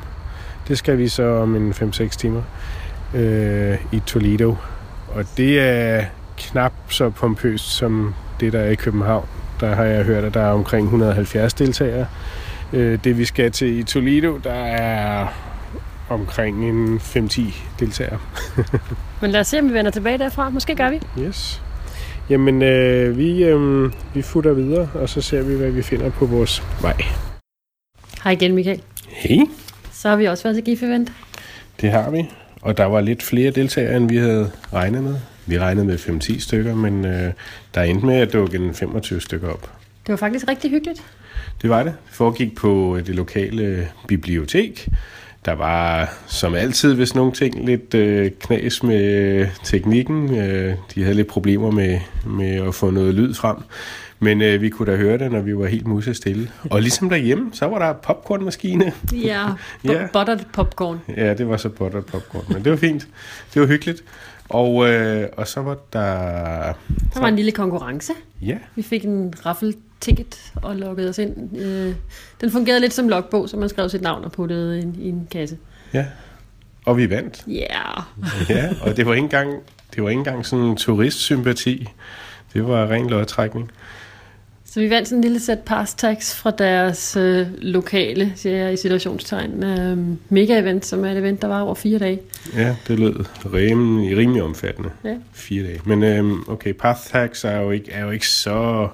[0.67, 2.41] Det skal vi så om en 5-6 timer
[3.15, 4.55] øh, i Toledo.
[5.07, 6.05] Og det er
[6.37, 9.27] knap så pompøst som det, der er i København.
[9.59, 12.07] Der har jeg hørt, at der er omkring 170 deltagere.
[12.73, 15.27] Øh, det vi skal til i Toledo, der er
[16.09, 17.41] omkring en 5-10
[17.79, 18.19] deltagere.
[19.21, 20.49] Men lad os se, om vi vender tilbage derfra.
[20.49, 21.01] Måske gør vi.
[21.19, 21.61] Yes.
[22.29, 26.25] Jamen, øh, vi, øh, vi futter videre, og så ser vi, hvad vi finder på
[26.25, 26.97] vores vej.
[28.23, 28.81] Hej igen, Michael.
[29.07, 29.41] Hey.
[29.91, 31.11] Så har vi også været til GIF-event.
[31.81, 32.29] Det har vi.
[32.65, 35.15] Og der var lidt flere deltagere, end vi havde regnet med.
[35.45, 37.31] Vi regnede med 5-10 stykker, men øh,
[37.75, 39.61] der endte med at dukke en 25 stykker op.
[40.05, 41.03] Det var faktisk rigtig hyggeligt.
[41.61, 41.93] Det var det.
[42.07, 44.87] Det foregik på det lokale bibliotek.
[45.45, 50.37] Der var som altid, hvis nogle ting, lidt øh, knas med teknikken.
[50.37, 53.57] Øh, de havde lidt problemer med, med at få noget lyd frem.
[54.25, 56.51] Men øh, vi kunne da høre det, når vi var helt musestille.
[56.71, 58.93] Og ligesom derhjemme, så var der popcornmaskine.
[59.13, 59.45] Ja,
[59.83, 60.07] Ja.
[60.13, 60.99] buttered popcorn.
[61.17, 63.07] Ja, det var så buttered popcorn, men det var fint.
[63.53, 64.03] Det var hyggeligt.
[64.49, 66.03] Og, øh, og så var der...
[67.13, 68.13] Der var en lille konkurrence.
[68.41, 71.57] Ja, Vi fik en raffle-ticket og loggede os ind.
[71.57, 71.93] Øh,
[72.41, 75.27] Den fungerede lidt som logbog, så man skrev sit navn og puttede ind i en
[75.31, 75.57] kasse.
[75.93, 76.05] ja.
[76.85, 77.43] Og vi vandt.
[77.47, 78.49] Ja, yeah.
[78.49, 79.51] Ja, og det var ikke engang,
[79.95, 81.87] det var ikke engang sådan en turistsympati.
[82.53, 83.71] Det var ren lodtrækning.
[84.75, 88.77] Så vi vandt sådan en lille sæt pass fra deres øh, lokale, siger jeg i
[88.77, 89.97] situationstegn, øh,
[90.29, 92.19] mega-event, som er et event, der var over fire dage.
[92.55, 94.89] Ja, det lød rimelig, rimelig omfattende.
[95.03, 95.15] Ja.
[95.33, 95.81] Fire dage.
[95.85, 96.73] Men øhm, okay,
[97.11, 98.87] tags er jo ikke, er jo ikke så,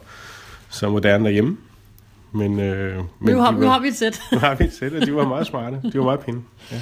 [0.69, 1.57] så moderne derhjemme.
[2.31, 4.21] Men, øh, men nu, har, de nu har vi et sæt.
[4.31, 5.77] nu har vi et sæt, og de var meget smarte.
[5.93, 6.41] De var meget pæne.
[6.71, 6.77] Ja.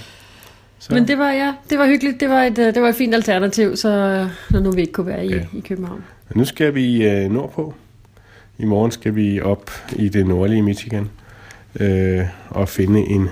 [0.79, 2.19] Så, Men det var, ja, det var hyggeligt.
[2.19, 4.93] Det var et, øh, det var et fint alternativ, så øh, når nu vi ikke
[4.93, 5.35] kunne være i, Ja.
[5.35, 5.57] ja.
[5.57, 6.03] i København.
[6.29, 7.73] Og nu skal vi øh, nordpå.
[8.59, 11.09] I morgen skal vi op i det nordlige Michigan
[11.79, 13.29] øh, og finde en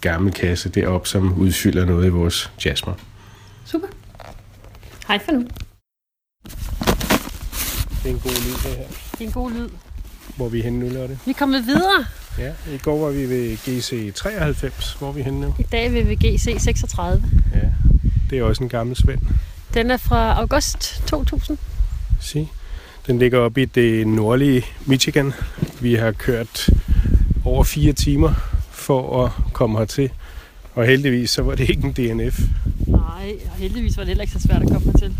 [0.00, 2.94] gammel kasse deroppe, som udfylder noget i vores jasmer.
[3.64, 3.86] Super.
[5.08, 5.40] Hej for nu.
[8.02, 8.86] Det er en god lyd, det her.
[9.12, 9.68] Det er en god lyd.
[10.36, 11.18] Hvor er vi henne nu, Lotte?
[11.24, 12.04] Vi er kommet videre.
[12.38, 14.92] Ja, i går var vi ved GC 93.
[14.98, 15.54] Hvor er vi henne nu?
[15.58, 17.24] I dag er vi ved GC 36.
[17.54, 17.68] Ja,
[18.30, 19.20] det er også en gammel svend.
[19.74, 21.58] Den er fra august 2000.
[22.20, 22.50] Sige.
[23.08, 25.32] Den ligger oppe i det nordlige Michigan.
[25.80, 26.70] Vi har kørt
[27.44, 28.32] over fire timer
[28.70, 30.10] for at komme hertil.
[30.74, 32.40] Og heldigvis så var det ikke en DNF.
[32.86, 35.16] Nej, og heldigvis var det heller ikke så svært at komme til.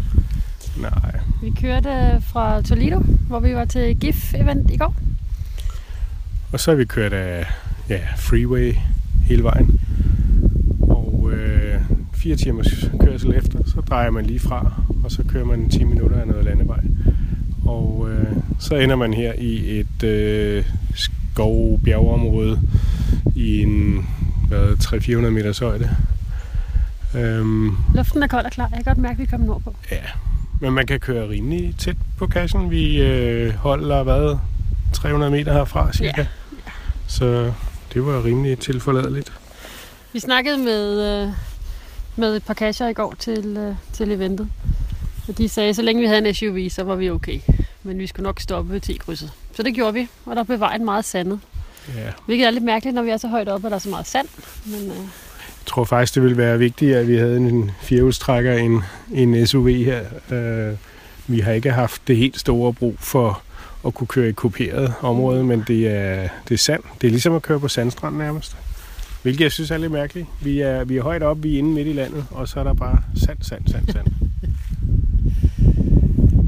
[0.80, 1.20] Nej.
[1.42, 4.96] Vi kørte fra Toledo, hvor vi var til GIF-event i går.
[6.52, 7.46] Og så har vi kørt af
[7.88, 8.74] ja, freeway
[9.24, 9.80] hele vejen.
[10.80, 11.80] Og øh,
[12.14, 14.72] fire timers kørsel efter, så drejer man lige fra,
[15.04, 16.80] og så kører man 10 minutter af noget landevej.
[17.68, 20.64] Og øh, så ender man her i et øh,
[20.94, 22.60] skov-bjergeområde
[23.36, 24.06] i en
[24.48, 25.96] hvad, 300-400 meters højde.
[27.16, 28.68] Øhm, Luften er kold og klar.
[28.68, 29.74] Jeg kan godt mærke, at vi kommer nordpå.
[29.90, 29.96] ja,
[30.60, 32.70] Men man kan køre rimelig tæt på kassen.
[32.70, 34.38] Vi øh, holder, hvad,
[34.92, 36.20] 300 meter herfra cirka.
[36.20, 36.26] Ja.
[37.06, 37.52] Så
[37.94, 39.32] det var rimelig tilforladeligt.
[40.12, 41.32] Vi snakkede med, øh,
[42.16, 44.48] med et par kasser i går til, øh, til eventet.
[45.28, 47.40] Og de sagde, at så længe vi havde en SUV, så var vi okay.
[47.82, 49.30] Men vi skulle nok stoppe ved T-krydset.
[49.54, 51.40] Så det gjorde vi, og der blev vejen meget sandet.
[51.96, 52.10] Ja.
[52.26, 54.06] Hvilket er lidt mærkeligt, når vi er så højt oppe, og der er så meget
[54.06, 54.28] sand.
[54.66, 58.82] Men øh, Jeg tror faktisk, det ville være vigtigt, at vi havde en firehjulstrækker en,
[59.14, 60.00] en SUV her.
[60.30, 60.76] Øh,
[61.26, 63.42] vi har ikke haft det helt store brug for
[63.86, 66.82] at kunne køre i kuperet område, men det er, det er sand.
[67.00, 68.56] Det er ligesom at køre på sandstrand nærmest.
[69.22, 70.26] Hvilket jeg synes er lidt mærkeligt.
[70.40, 72.64] Vi er, vi er højt oppe, vi er inde midt i landet, og så er
[72.64, 74.06] der bare sand, sand, sand, sand.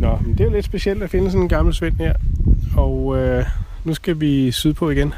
[0.00, 2.14] Nå, men det er jo lidt specielt at finde sådan en gammel svend her.
[2.76, 3.46] Og øh,
[3.84, 5.14] nu skal vi sydpå igen.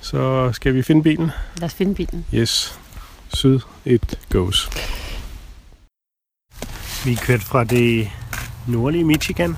[0.00, 1.30] Så skal vi finde bilen.
[1.56, 2.24] lad os finde bilen.
[2.34, 2.78] Yes.
[3.34, 4.70] Syd it goes.
[7.04, 8.08] Vi er kørt fra det
[8.68, 9.56] nordlige Michigan,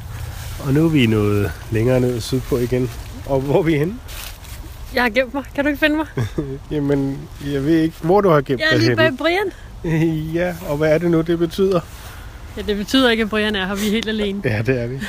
[0.67, 2.91] og nu er vi nået længere ned sydpå igen.
[3.27, 3.95] Og hvor er vi henne?
[4.95, 5.45] Jeg har gemt mig.
[5.55, 6.07] Kan du ikke finde mig?
[6.71, 9.11] Jamen, jeg ved ikke, hvor du har gemt Jeg er dig lige bag.
[9.19, 9.53] Brian.
[10.35, 11.81] ja, og hvad er det nu, det betyder?
[12.57, 13.75] Ja, det betyder ikke, at Brian er her.
[13.75, 14.41] Vi er helt alene.
[14.45, 15.01] Ja, det er vi.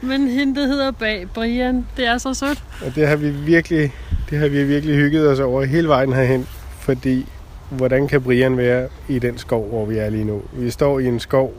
[0.08, 2.64] Men hende, der hedder bag Brian, det er så sødt.
[2.86, 3.92] Og det har vi virkelig,
[4.30, 6.46] det har vi virkelig hygget os over hele vejen herhen,
[6.80, 7.26] fordi
[7.70, 10.42] hvordan kan Brian være i den skov, hvor vi er lige nu?
[10.52, 11.54] Vi står i en skov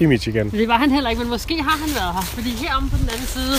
[0.00, 0.50] i Michigan.
[0.50, 2.22] Det var han heller ikke, men måske har han været her.
[2.22, 3.56] Fordi heromme på den anden side,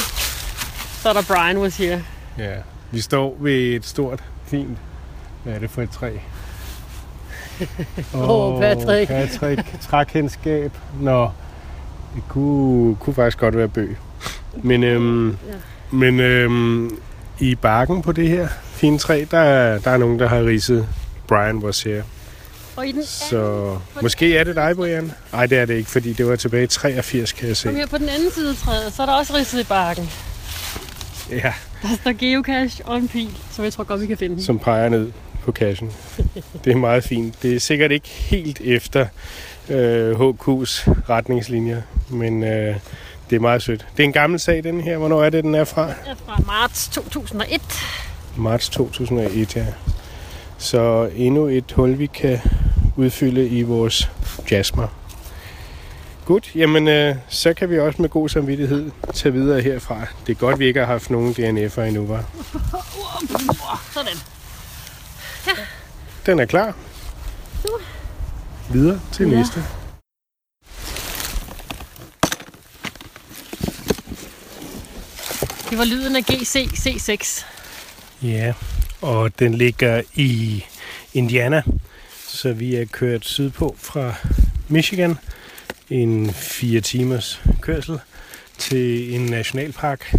[1.02, 2.04] så er der Brian was here.
[2.38, 2.54] Ja,
[2.92, 4.78] vi står ved et stort, fint,
[5.44, 6.10] hvad er det for et træ?
[8.14, 9.08] Åh, Patrick.
[9.10, 10.72] Patrick, trækendskab.
[11.02, 11.30] Nå,
[12.16, 13.98] det kunne, kunne faktisk godt være bøg.
[14.64, 15.34] Men, øhm, Ja.
[15.92, 16.98] men øhm,
[17.40, 20.88] i bakken på det her fine træ, der, er- der er nogen, der har ridset
[21.28, 22.04] Brian was here.
[22.76, 25.12] Og i den Så måske er det dig, Brian?
[25.34, 27.68] Nej, det er det ikke, fordi det var tilbage i 83, kan jeg se.
[27.68, 30.10] Kom her på den anden side af træet, så er der også ridset i bakken.
[31.32, 34.60] Ja, Der står geocache og en pil, så jeg tror godt, vi kan finde som
[34.60, 35.12] peger ned
[35.52, 35.92] på cashen.
[36.66, 37.44] Det er meget fint.
[37.44, 39.08] Det er sikkert ikke helt efter
[39.70, 42.76] øh, HQ's retningslinjer, men øh,
[43.30, 43.86] det er meget sødt.
[43.98, 44.98] Det er en gammel sag, den her.
[44.98, 45.90] Hvornår er det, den er fra?
[45.90, 47.62] er fra marts 2001.
[48.38, 49.66] Marts 2001, ja.
[50.58, 52.40] Så endnu et hul, vi kan
[52.96, 54.12] udfylde i vores
[54.52, 54.88] jasmer.
[56.26, 60.06] Godt, jamen øh, så kan vi også med god samvittighed tage videre herfra.
[60.28, 62.24] Det er godt, vi ikke har haft nogen DNF'er endnu, var.
[63.94, 64.39] Sådan.
[66.26, 66.74] Den er klar.
[68.74, 69.38] Videre til Ja.
[69.38, 69.64] næste.
[75.70, 77.46] Det var lyden af GC C6.
[78.22, 78.54] Ja,
[79.02, 80.66] og den ligger i
[81.14, 81.62] Indiana,
[82.28, 84.14] så vi er kørt sydpå fra
[84.68, 85.18] Michigan.
[85.90, 88.00] En fire timers kørsel
[88.58, 90.16] til en nationalpark,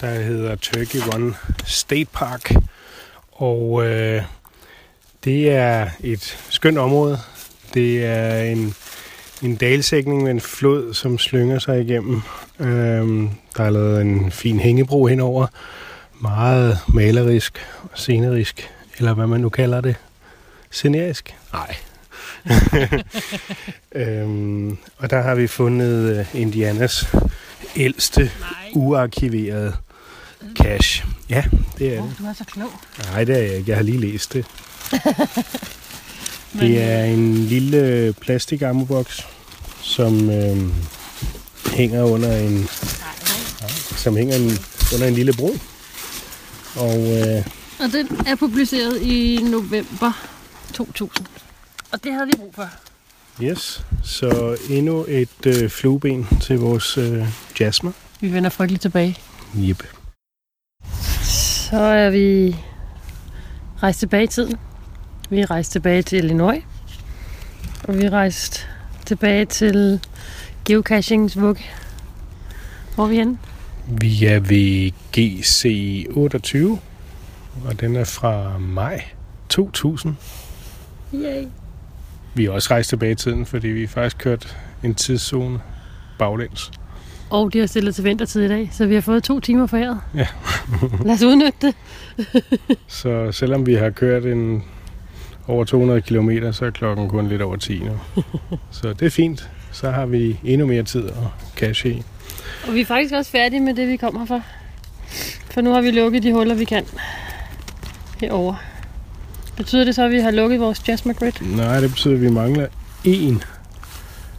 [0.00, 2.52] der hedder Turkey Run State Park.
[3.40, 4.22] Og øh,
[5.24, 7.18] det er et skønt område.
[7.74, 8.74] Det er en,
[9.42, 12.20] en dalsækning med en flod, som slynger sig igennem.
[12.58, 15.46] Øhm, der er lavet en fin hængebro henover.
[16.20, 19.96] Meget malerisk og scenerisk, eller hvad man nu kalder det.
[20.70, 21.34] Scenerisk?
[21.52, 21.76] Nej.
[24.02, 27.14] øhm, og der har vi fundet øh, Indianas
[27.76, 28.30] ældste
[28.74, 29.72] uarkiverede
[30.54, 31.04] cache.
[31.28, 31.44] Ja,
[31.78, 32.14] det er det.
[32.18, 32.70] Du er så klog.
[33.12, 33.70] Nej, det er jeg ikke.
[33.70, 34.44] Jeg har lige læst det.
[36.52, 39.26] Men, Det er en lille plastikammoboks,
[39.82, 40.56] som øh,
[41.72, 42.68] hænger under en
[43.96, 44.50] som hænger en,
[44.94, 45.56] under en lille bro.
[46.76, 47.46] Og øh,
[47.80, 50.12] Og den er publiceret i november
[50.74, 51.26] 2000.
[51.92, 52.68] Og det havde vi brug for.
[53.42, 57.24] yes, så endnu et øh, flueben til vores øh,
[57.60, 57.92] jasmer.
[58.20, 59.18] Vi vender frygteligt tilbage.
[59.58, 59.82] Yep.
[61.70, 62.56] Så er vi
[63.82, 64.56] rejst tilbage i tiden.
[65.30, 66.62] Vi er rejst tilbage til Illinois.
[67.84, 68.68] Og vi er rejst
[69.06, 70.00] tilbage til
[70.64, 71.62] geocachings vugge.
[72.94, 73.38] Hvor er vi henne?
[73.86, 76.78] Vi er ved GC28,
[77.68, 79.04] og den er fra maj
[79.48, 80.16] 2000.
[81.14, 81.44] Yay.
[82.34, 85.60] Vi er også rejst tilbage i tiden, fordi vi faktisk kørt en tidszone
[86.18, 86.70] baglæns.
[87.30, 90.00] Og de har stillet til vintertid i dag, så vi har fået to timer foræret.
[90.14, 90.26] Ja.
[91.04, 91.74] Lad os udnytte det.
[92.86, 94.64] Så selvom vi har kørt en
[95.48, 97.98] over 200 km, så er klokken kun lidt over 10 nu.
[98.70, 99.50] så det er fint.
[99.72, 101.14] Så har vi endnu mere tid at
[101.56, 102.02] cache i.
[102.66, 104.42] Og vi er faktisk også færdige med det, vi kommer for.
[105.50, 106.84] For nu har vi lukket de huller, vi kan.
[108.20, 108.54] Herover.
[109.56, 111.32] Betyder det så, at vi har lukket vores Jasmer Grid?
[111.56, 112.66] Nej, det betyder, at vi mangler
[113.06, 113.44] én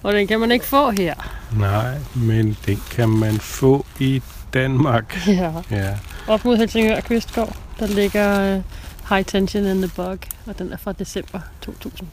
[0.03, 1.40] Og den kan man ikke få her.
[1.57, 4.21] Nej, men den kan man få i
[4.53, 5.17] Danmark.
[5.27, 5.51] Ja.
[5.71, 5.97] Ja.
[6.27, 8.63] Op mod Helsingør Kvistgård, der ligger uh,
[9.09, 12.07] High Tension in the Bug, og den er fra december 2000.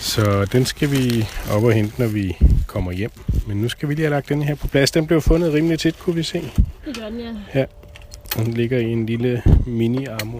[0.00, 3.10] Så den skal vi op og hente, når vi kommer hjem.
[3.46, 4.90] Men nu skal vi lige have lagt den her på plads.
[4.90, 6.52] Den blev fundet rimelig tit, kunne vi se.
[6.86, 7.60] Det gør den, ja.
[7.60, 7.64] Ja.
[8.36, 10.38] Den ligger i en lille mini-ammo.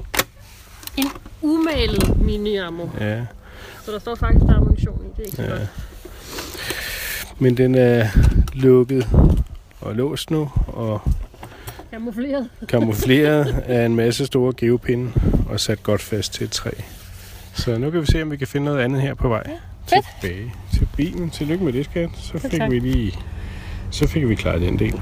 [0.97, 1.09] En
[1.43, 2.87] umalet mini-ammo.
[3.01, 3.21] Ja.
[3.85, 5.09] Så der står faktisk, der er ammunition i.
[5.17, 5.49] Det er ikke så Ja.
[5.51, 5.69] godt.
[7.39, 8.07] Men den er
[8.55, 9.09] lukket
[9.81, 11.01] og låst nu, og
[11.91, 12.49] Camoufleret.
[12.69, 15.13] kamufleret af en masse store geopinde
[15.49, 16.71] og sat godt fast til et træ.
[17.55, 19.51] Så nu kan vi se, om vi kan finde noget andet her på vej
[19.89, 20.07] fedt.
[20.21, 21.31] tilbage til bilen.
[21.31, 22.11] Tillykke med det, skat.
[22.17, 22.71] Så fik tak.
[22.71, 23.15] vi lige
[23.91, 25.01] så fik vi klaret den del.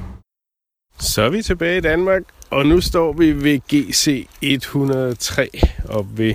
[0.98, 5.48] Så er vi tilbage i Danmark, og nu står vi ved GC 103
[5.88, 6.34] op ved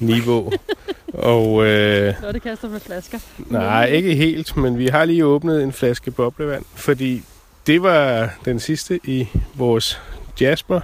[0.00, 0.52] niveau.
[1.14, 3.18] og øh, Nå, det kaster med flasker.
[3.46, 7.22] Nej, ikke helt, men vi har lige åbnet en flaske boblevand, fordi
[7.66, 10.00] det var den sidste i vores
[10.40, 10.80] Jasper.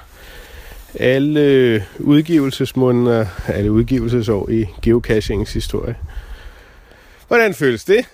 [1.01, 5.97] Alle udgivelsesmåneder, alle udgivelsesår i geocachings historie.
[7.29, 8.07] Hvordan føles det?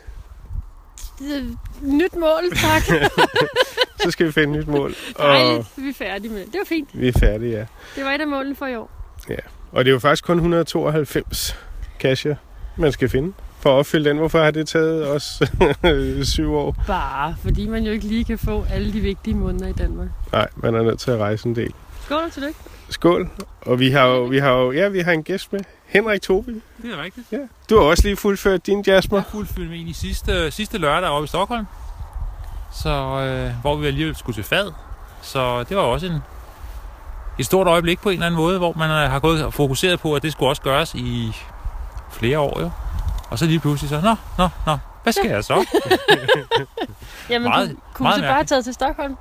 [1.83, 2.83] Nyt mål, tak.
[4.05, 6.53] Så skal vi finde et nyt mål, og Dejligt, vi er færdige med det.
[6.53, 6.89] Det var fint.
[6.93, 7.65] vi er færdige, ja.
[7.97, 8.91] Det var et af målene for i år.
[9.29, 9.35] ja.
[9.73, 11.57] Og det er jo faktisk kun 192
[12.01, 12.35] cacher,
[12.77, 14.19] man skal finde for at opfylde den.
[14.19, 15.43] Hvorfor har det taget os
[16.33, 16.77] syv år?
[16.87, 20.09] Bare fordi man jo ikke lige kan få alle de vigtige måneder i Danmark.
[20.33, 21.73] Nej, man er nødt til at rejse en del.
[22.05, 22.59] Skål og tillykke.
[22.89, 23.31] Skål.
[23.61, 25.61] Og vi har jo, vi har jo, ja, vi har en gæst med.
[25.87, 26.53] Henrik Tobi.
[26.83, 27.27] Det er rigtigt.
[27.33, 27.39] Ja.
[27.71, 29.17] Du har også lige fuldført din Jasper.
[29.17, 31.65] Jeg fuldfyldte mig ind i sidste, sidste lørdag oppe i Stockholm.
[32.83, 34.73] Så, øh, hvor vi alligevel skulle til fad.
[35.23, 36.19] Så det var også en,
[37.39, 40.01] et stort øjeblik på en eller anden måde, hvor man øh, har gået og fokuseret
[40.01, 41.33] på, at det skulle også gøres i
[42.11, 42.71] flere år jo.
[43.31, 45.67] Og så lige pludselig så, nå, nå, nå, hvad skal jeg så?
[47.31, 49.17] Jamen, Meget- du kunne meget du så bare have taget til Stockholm?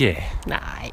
[0.00, 0.16] Ja, yeah.
[0.46, 0.90] Nej.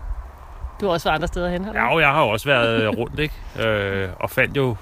[0.81, 1.77] Du har også været andre steder hen, har du?
[1.79, 3.33] Ja, og jeg har også været rundt, ikke?
[3.69, 4.75] Øh, og fandt jo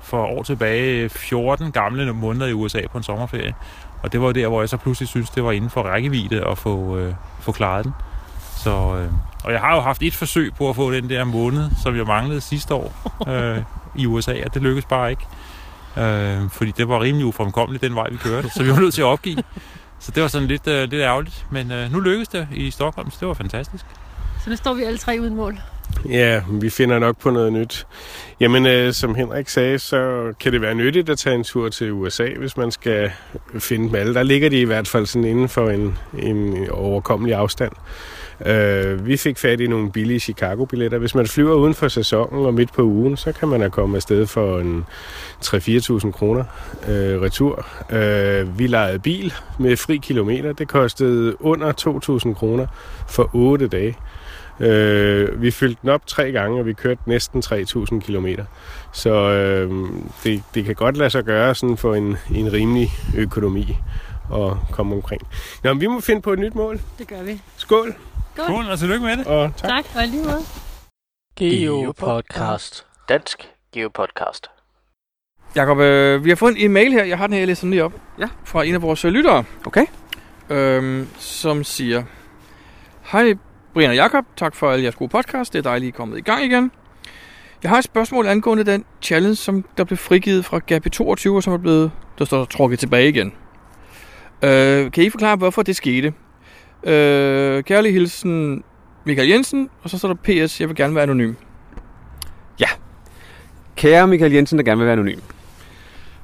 [0.00, 3.54] for år tilbage 14 gamle måneder i USA på en sommerferie.
[4.02, 6.58] Og det var der, hvor jeg så pludselig synes, det var inden for rækkevidde at
[6.58, 7.92] få, øh, få klaret den.
[8.64, 9.12] Så, øh,
[9.44, 12.06] og jeg har jo haft et forsøg på at få den der måned, som jeg
[12.06, 13.62] manglede sidste år øh,
[13.94, 15.26] i USA, og det lykkedes bare ikke.
[15.98, 19.02] Øh, fordi det var rimelig ufremkommeligt, den vej vi kørte, så vi var nødt til
[19.02, 19.42] at opgive.
[20.00, 21.46] Så det var sådan lidt, øh, lidt ærgerligt.
[21.50, 23.84] Men øh, nu lykkedes det i Stockholm, så det var fantastisk.
[24.44, 25.58] Så nu står vi alle tre uden mål.
[26.08, 27.86] Ja, vi finder nok på noget nyt.
[28.40, 31.92] Jamen, øh, som Henrik sagde, så kan det være nyttigt at tage en tur til
[31.92, 33.10] USA, hvis man skal
[33.58, 34.14] finde dem alle.
[34.14, 37.72] Der ligger de i hvert fald sådan inden for en, en overkommelig afstand.
[38.46, 40.98] Øh, vi fik fat i nogle billige Chicago-billetter.
[40.98, 43.96] Hvis man flyver uden for sæsonen og midt på ugen, så kan man have kommet
[43.96, 44.84] afsted for en
[45.44, 46.44] 3-4.000 kroner
[46.88, 47.66] øh, retur.
[47.90, 50.52] Øh, vi lejede bil med fri kilometer.
[50.52, 51.72] Det kostede under
[52.28, 52.66] 2.000 kroner
[53.08, 53.96] for 8 dage.
[54.60, 58.44] Øh, vi fyldte den op tre gange, og vi kørte næsten 3.000 kilometer.
[58.92, 59.70] Så øh,
[60.24, 63.76] det, det kan godt lade sig gøre sådan for en, en rimelig økonomi
[64.34, 65.22] at komme omkring.
[65.64, 66.80] Nå, men vi må finde på et nyt mål.
[66.98, 67.40] Det gør vi.
[67.56, 67.94] Skål!
[68.44, 68.64] Skål.
[68.64, 69.26] Skål, og tillykke med det.
[69.26, 69.70] Og tak.
[69.70, 70.42] Tak, og lige måde.
[71.36, 72.86] Geopodcast.
[73.08, 74.50] Dansk Geopodcast.
[75.56, 77.04] Jakob, øh, vi har fået en e-mail her.
[77.04, 77.92] Jeg har den her, jeg læser den lige op.
[78.18, 78.28] Ja.
[78.44, 79.44] Fra en af vores øh, lyttere.
[79.66, 79.86] Okay.
[80.50, 82.02] Øhm, som siger...
[83.02, 83.34] Hej
[83.74, 85.52] Brian og Jakob, tak for alle jeres gode podcast.
[85.52, 86.70] Det er dejligt, I er kommet i gang igen.
[87.62, 91.42] Jeg har et spørgsmål angående den challenge, som der blev frigivet fra Gabi 22, og
[91.42, 93.32] som er blevet, der står trukket tilbage igen.
[94.42, 96.12] Øh, kan I forklare, hvorfor det skete?
[96.84, 98.64] Øh, kærlig hilsen
[99.04, 100.14] Michael Jensen, og så står der
[100.46, 101.34] PS, jeg vil gerne være anonym.
[103.80, 105.18] Kære Michael Jensen, der gerne vil være anonym.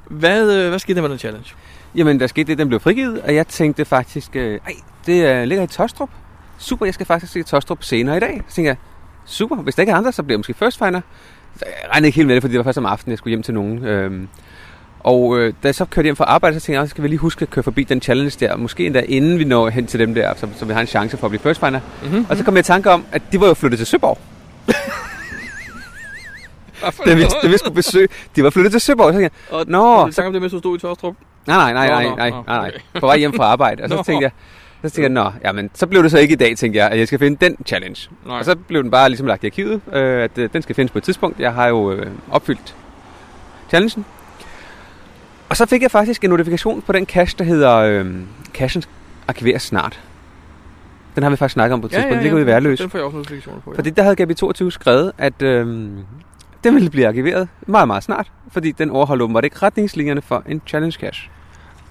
[0.09, 1.53] Hvad, øh, hvad skete der med den challenge?
[1.95, 4.73] Jamen, der skete det, den blev frigivet, og jeg tænkte faktisk, øh, ej,
[5.05, 6.09] det øh, ligger i Tostrup.
[6.57, 8.41] Super, jeg skal faktisk se Tostrup senere i dag.
[8.47, 8.77] Så tænkte jeg,
[9.25, 11.01] super, hvis der ikke er andre, så bliver jeg måske first finder.
[11.55, 13.31] Så Jeg regnede ikke helt med det, fordi det var først om aftenen, jeg skulle
[13.31, 13.85] hjem til nogen.
[13.85, 14.27] Øhm,
[15.07, 17.07] og øh, da jeg så kørte hjem fra arbejde, så tænkte jeg, så skal vi
[17.07, 18.55] lige huske at køre forbi den challenge der.
[18.55, 21.17] Måske endda inden vi når hen til dem der, så, så vi har en chance
[21.17, 21.79] for at blive first finder.
[22.03, 22.25] Mm-hmm.
[22.29, 24.17] Og så kom jeg i tanke om, at de var jo flyttet til Søborg.
[27.05, 29.13] Da vi, da vi skulle besøge, de var flyttet til Søborg.
[29.13, 31.15] Så tænkte jeg, Og Nå, så tænker om det med, at du stod i Tostrup.
[31.47, 32.67] Nej, nej, nej, nej, nej, nej, nej.
[32.67, 32.99] okay.
[32.99, 33.83] På vej hjem fra arbejde.
[33.83, 34.31] Og så tænkte jeg,
[34.81, 36.99] så tænkte jeg, nå, jamen, så blev det så ikke i dag, tænkte jeg, at
[36.99, 38.09] jeg skal finde den challenge.
[38.25, 38.39] Nej.
[38.39, 40.91] Og så blev den bare ligesom lagt i arkivet, øh, at øh, den skal findes
[40.91, 41.39] på et tidspunkt.
[41.39, 42.75] Jeg har jo øh, opfyldt
[43.69, 44.05] challengen.
[45.49, 48.15] Og så fik jeg faktisk en notifikation på den cache, der hedder, øh,
[48.53, 48.83] cachen
[49.27, 50.03] arkiveres snart.
[51.15, 52.13] Den har vi faktisk snakket om på et tidspunkt.
[52.13, 52.79] Den ligger ude i Værløs.
[52.79, 53.77] Den får jeg også notifikationer på, ja.
[53.77, 55.65] Fordi der havde Gabi 22 skrevet, at øh,
[56.63, 58.31] den ville blive arkiveret meget, meget snart.
[58.51, 61.29] Fordi den overholder åbenbart ikke retningslinjerne for en challenge cache.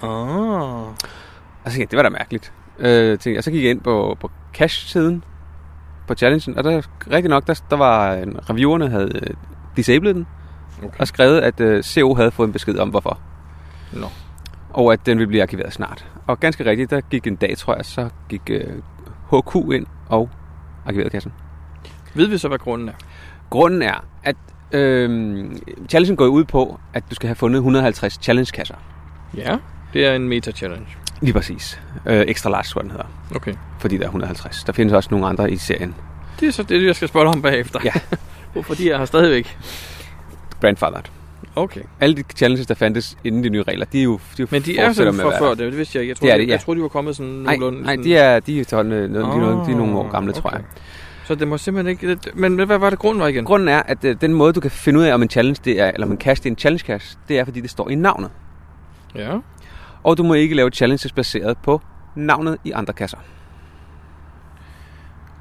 [0.03, 0.11] Oh.
[0.11, 0.95] Og
[1.65, 2.53] så tænkte jeg, det var da mærkeligt.
[2.79, 5.25] Øh, tænkte, og så gik jeg ind på, på cash-siden
[6.07, 9.35] på challengen, og der rigtig nok, der, der var en, reviewerne havde øh,
[9.77, 10.27] disabled den,
[10.83, 10.99] okay.
[10.99, 13.19] og skrevet, at øh, CO havde fået en besked om, hvorfor.
[14.01, 14.09] Nå.
[14.71, 16.07] Og at den ville blive arkiveret snart.
[16.27, 18.83] Og ganske rigtigt, der gik en dag, tror jeg, så gik øh,
[19.31, 20.31] HQ ind og
[20.87, 21.33] arkiverede kassen.
[22.15, 22.93] Ved vi så, hvad grunden er?
[23.51, 24.37] Grunden er, at
[24.73, 25.45] øh,
[25.89, 28.75] challengen går ud på, at du skal have fundet 150 challenge-kasser.
[29.37, 29.57] Ja,
[29.93, 30.87] det er en meta-challenge.
[31.21, 31.81] Lige præcis.
[32.07, 33.07] Øh, extra large, tror den hedder.
[33.35, 33.55] Okay.
[33.79, 34.65] Fordi der er 150.
[34.65, 35.95] Der findes også nogle andre i serien.
[36.41, 37.81] Det er så det, jeg skal spørge om bagefter.
[37.85, 37.93] Ja.
[38.53, 39.59] Hvorfor de er her stadigvæk?
[40.61, 41.16] Grandfathered.
[41.57, 41.81] Okay.
[42.01, 44.63] Alle de challenges, der fandtes inden de nye regler, de er jo de er Men
[44.63, 46.11] de er sådan fra før, det, det vidste jeg ikke.
[46.11, 46.53] Jeg troede, det er det, ja.
[46.53, 47.83] jeg troede, de var kommet sådan Nej, nogenlunde...
[47.87, 50.31] nej sådan- de er, de er, øh, de, er noget, de er nogle år gamle,
[50.31, 50.41] okay.
[50.41, 50.61] tror jeg.
[51.25, 52.19] Så det må simpelthen ikke...
[52.35, 53.45] Men hvad var det grunden var igen?
[53.45, 55.81] Grunden er, at øh, den måde, du kan finde ud af, om en challenge det
[55.81, 57.89] er, eller om en cache det er en challenge cache, det er, fordi det står
[57.89, 58.31] i navnet.
[59.15, 59.39] Ja.
[60.03, 61.81] Og du må ikke lave challenges baseret på
[62.15, 63.19] navnet i andre kasser.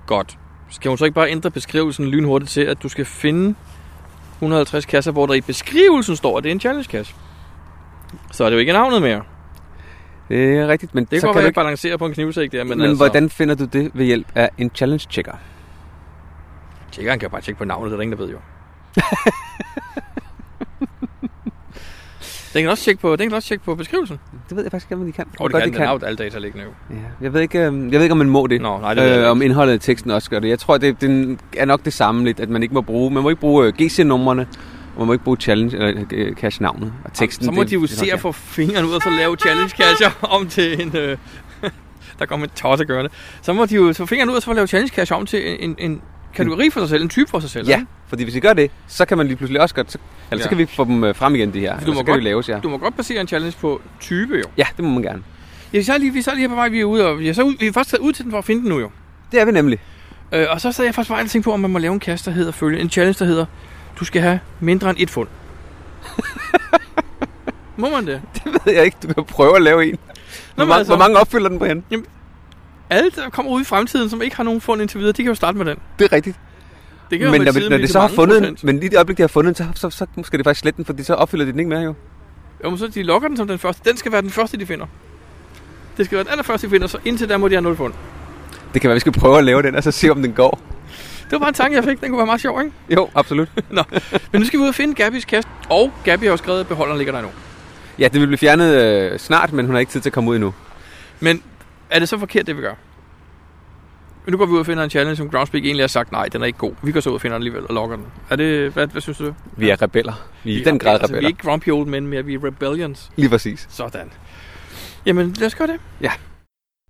[0.07, 0.37] Godt.
[0.69, 3.55] Skal hun så ikke bare ændre beskrivelsen lynhurtigt til, at du skal finde
[4.35, 7.15] 150 kasser, hvor der i beskrivelsen står, at det er en challenge-kasse?
[8.31, 9.21] Så er det jo ikke navnet mere.
[10.29, 11.55] Det er rigtigt, men Det kan så kan være, ikke...
[11.55, 12.95] balancerer på en knivsæk der, men, Men, altså...
[12.95, 15.33] hvordan finder du det ved hjælp af en challenge checker?
[16.91, 18.39] Tjekkeren kan bare tjekke på navnet, det er der ingen, der ved jo.
[22.55, 24.19] den kan også tjekke på, den kan også tjekke på beskrivelsen.
[24.49, 25.25] Det ved jeg faktisk ikke, om de kan.
[25.39, 26.71] Og det Godt, kan, de den har jo alle data liggende jo.
[26.95, 28.61] Ja, jeg ved ikke, øhm, jeg ved ikke om man må det.
[28.61, 30.49] Nå, nej, det ved øh, om indholdet af teksten også gør det.
[30.49, 33.23] Jeg tror, det, det er nok det samme lidt, at man ikke må bruge, man
[33.23, 34.41] må ikke bruge øh, GC-numrene,
[34.95, 37.45] og man må ikke bruge challenge eller øh, cache-navnet og teksten.
[37.45, 40.47] Så må det- de jo se at få fingrene ud og så lave challenge-kasser om
[40.47, 40.95] til en...
[40.97, 41.17] Øh,
[42.19, 43.11] der kommer en tosse gøre det.
[43.41, 46.01] Så må de jo få fingrene ud og så lave challenge-kasser om til en, en
[46.35, 47.67] kategori for sig selv, en type for sig selv.
[47.67, 47.87] Ja, ikke?
[48.07, 49.97] fordi hvis vi gør det, så kan man lige pludselig også godt, så,
[50.31, 50.43] altså, Ja.
[50.43, 51.73] så kan vi få dem øh, frem igen, de her.
[51.73, 52.59] Du Eller må, så kan godt, laves, ja.
[52.63, 54.43] du må godt basere en challenge på type jo.
[54.57, 55.23] Ja, det må man gerne.
[55.73, 57.19] Ja, så er lige, vi er så lige her på vej, vi er ude, og
[57.19, 58.69] vi er, så ud, vi er faktisk taget ud til den for at finde den
[58.69, 58.89] nu jo.
[59.31, 59.79] Det er vi nemlig.
[60.31, 61.99] Øh, og så sad jeg faktisk bare og tænkte på, om man må lave en
[61.99, 62.79] kasse, der hedder følge.
[62.79, 63.45] En challenge, der hedder,
[63.99, 65.27] du skal have mindre end et fund.
[67.77, 68.21] må man det?
[68.33, 69.97] Det ved jeg ikke, du kan prøve at lave en.
[70.55, 71.83] Hvor, men mange, altså- hvor mange opfylder den på hen?
[72.89, 75.29] Alle, der kommer ud i fremtiden, som ikke har nogen fund indtil videre, de kan
[75.29, 75.77] jo starte med den.
[75.99, 76.39] Det er rigtigt.
[77.09, 78.63] Det kan men når, tiden når det så har fundet procent.
[78.63, 80.77] men lige det øjeblik, de har fundet den, så, så, så skal det faktisk slette
[80.77, 81.93] den, fordi så opfylder de den ikke mere jo.
[82.63, 83.89] Jo, men så de lokker den som den første.
[83.89, 84.85] Den skal være den første, de finder.
[85.97, 87.93] Det skal være den allerførste, de finder, så indtil der må de have nul fund.
[88.73, 90.59] Det kan være, vi skal prøve at lave den, og så se, om den går.
[91.23, 92.01] Det var bare en tanke, jeg fik.
[92.01, 92.73] Den kunne være meget sjov, ikke?
[92.89, 93.49] Jo, absolut.
[93.69, 93.83] Nå,
[94.31, 95.49] men nu skal vi ud og finde Gabis kasse.
[95.69, 97.27] Og Gabi har jo skrevet, at beholderen ligger der nu.
[97.99, 100.29] Ja, den vil blive fjernet øh, snart, men hun har ikke tid til at komme
[100.29, 100.53] ud endnu.
[101.19, 101.43] Men
[101.89, 102.73] er det så forkert, det vi gør?
[104.25, 106.25] Men nu går vi ud og finder en challenge, som Groundspeak egentlig har sagt, nej,
[106.25, 106.73] den er ikke god.
[106.81, 108.05] Vi går så ud og finder den alligevel og logger den.
[108.29, 109.33] Er det, hvad, hvad synes du?
[109.57, 110.13] Vi er rebeller.
[110.43, 111.27] Vi er i den grad altså, Vi er rebeller.
[111.27, 113.11] ikke grumpy old men mere, vi er rebellions.
[113.15, 113.67] Lige præcis.
[113.69, 114.11] Sådan.
[115.05, 115.79] Jamen, lad os gøre det.
[116.01, 116.11] Ja.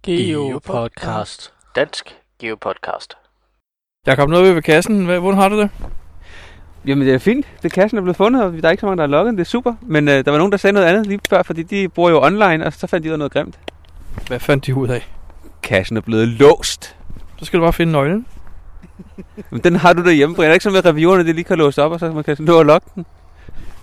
[0.04, 1.54] Geopodcast.
[1.76, 3.14] Dansk Geopodcast.
[4.06, 5.06] Jeg kom noget ved kassen.
[5.06, 5.70] Hvad- Hvordan har du det?
[6.88, 7.46] Jamen, det er fint.
[7.64, 9.34] Det kassen er blevet fundet, og der er ikke så mange, der har logget.
[9.34, 9.74] Det er super.
[9.82, 12.22] Men øh, der var nogen, der sagde noget andet lige før, fordi de bor jo
[12.24, 13.60] online, og så fandt de ud af noget grimt.
[14.28, 15.10] Hvad fandt de ud af?
[15.64, 16.96] Kassen er blevet låst.
[17.38, 18.26] Så skal du bare finde nøglen.
[19.52, 20.48] Men den har du derhjemme, Brian.
[20.48, 22.38] Er det ikke sådan med reviewerne, det lige kan låse op, og så man kan
[22.40, 23.06] nå at logge den?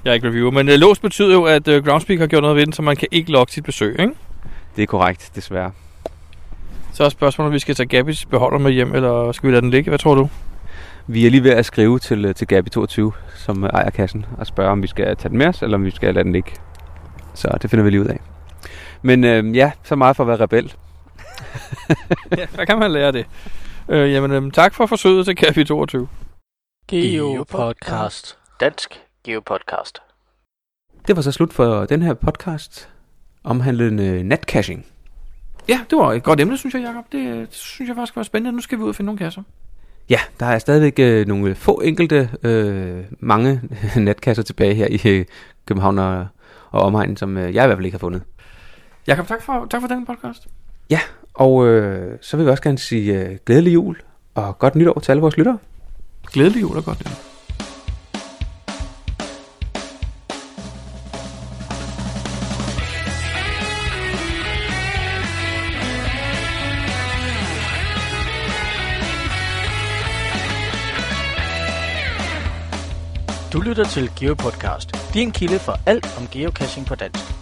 [0.05, 2.57] Jeg er ikke reviewer, men uh, lås betyder jo, at uh, Groundspeak har gjort noget
[2.57, 4.15] ved den, så man kan ikke logge sit besøg, ikke?
[4.77, 5.71] Det er korrekt, desværre.
[6.93, 9.63] Så er spørgsmålet, om vi skal tage Gabis beholder med hjem, eller skal vi lade
[9.63, 9.91] den ligge?
[9.91, 10.29] Hvad tror du?
[11.07, 14.71] Vi er lige ved at skrive til, øh, til Gabi22, som ejer kassen, og spørge,
[14.71, 16.51] om vi skal tage den med os, eller om vi skal lade den ligge.
[17.35, 18.21] Så det finder vi lige ud af.
[19.03, 20.75] Men øh, ja, så meget for at være rebel.
[22.39, 23.27] ja, hvad kan man lære det?
[23.89, 26.09] Øh, jamen, øhm, tak for forsøget til Gabi 22.
[26.89, 28.39] Geopodcast.
[28.61, 29.99] Dansk Geopodcast.
[31.07, 32.89] Det var så slut for den her podcast
[33.45, 34.87] omhandlende netcaching.
[35.69, 37.05] Ja, det var et godt emne, synes jeg, Jacob.
[37.13, 38.57] Det øh, synes jeg faktisk var spændende.
[38.57, 39.43] Nu skal vi ud og finde nogle kasser.
[40.11, 43.61] Ja, der er stadigvæk øh, nogle få enkelte, øh, mange
[43.97, 45.25] netkasser tilbage her i øh,
[45.67, 46.27] København og,
[46.71, 48.23] og omegnen, som øh, jeg i hvert fald ikke har fundet.
[49.07, 50.49] Jacob, tak for, tak for den podcast.
[50.91, 51.01] Ja,
[51.35, 53.97] og øh, så vil vi også gerne sige øh, glædelig jul
[54.35, 55.59] og godt nytår til alle vores lyttere.
[56.33, 57.33] Glædelig jul og godt nytår.
[73.53, 75.15] Du lytter til GeoPodcast.
[75.15, 77.42] Din kilde for alt om geocaching på dansk.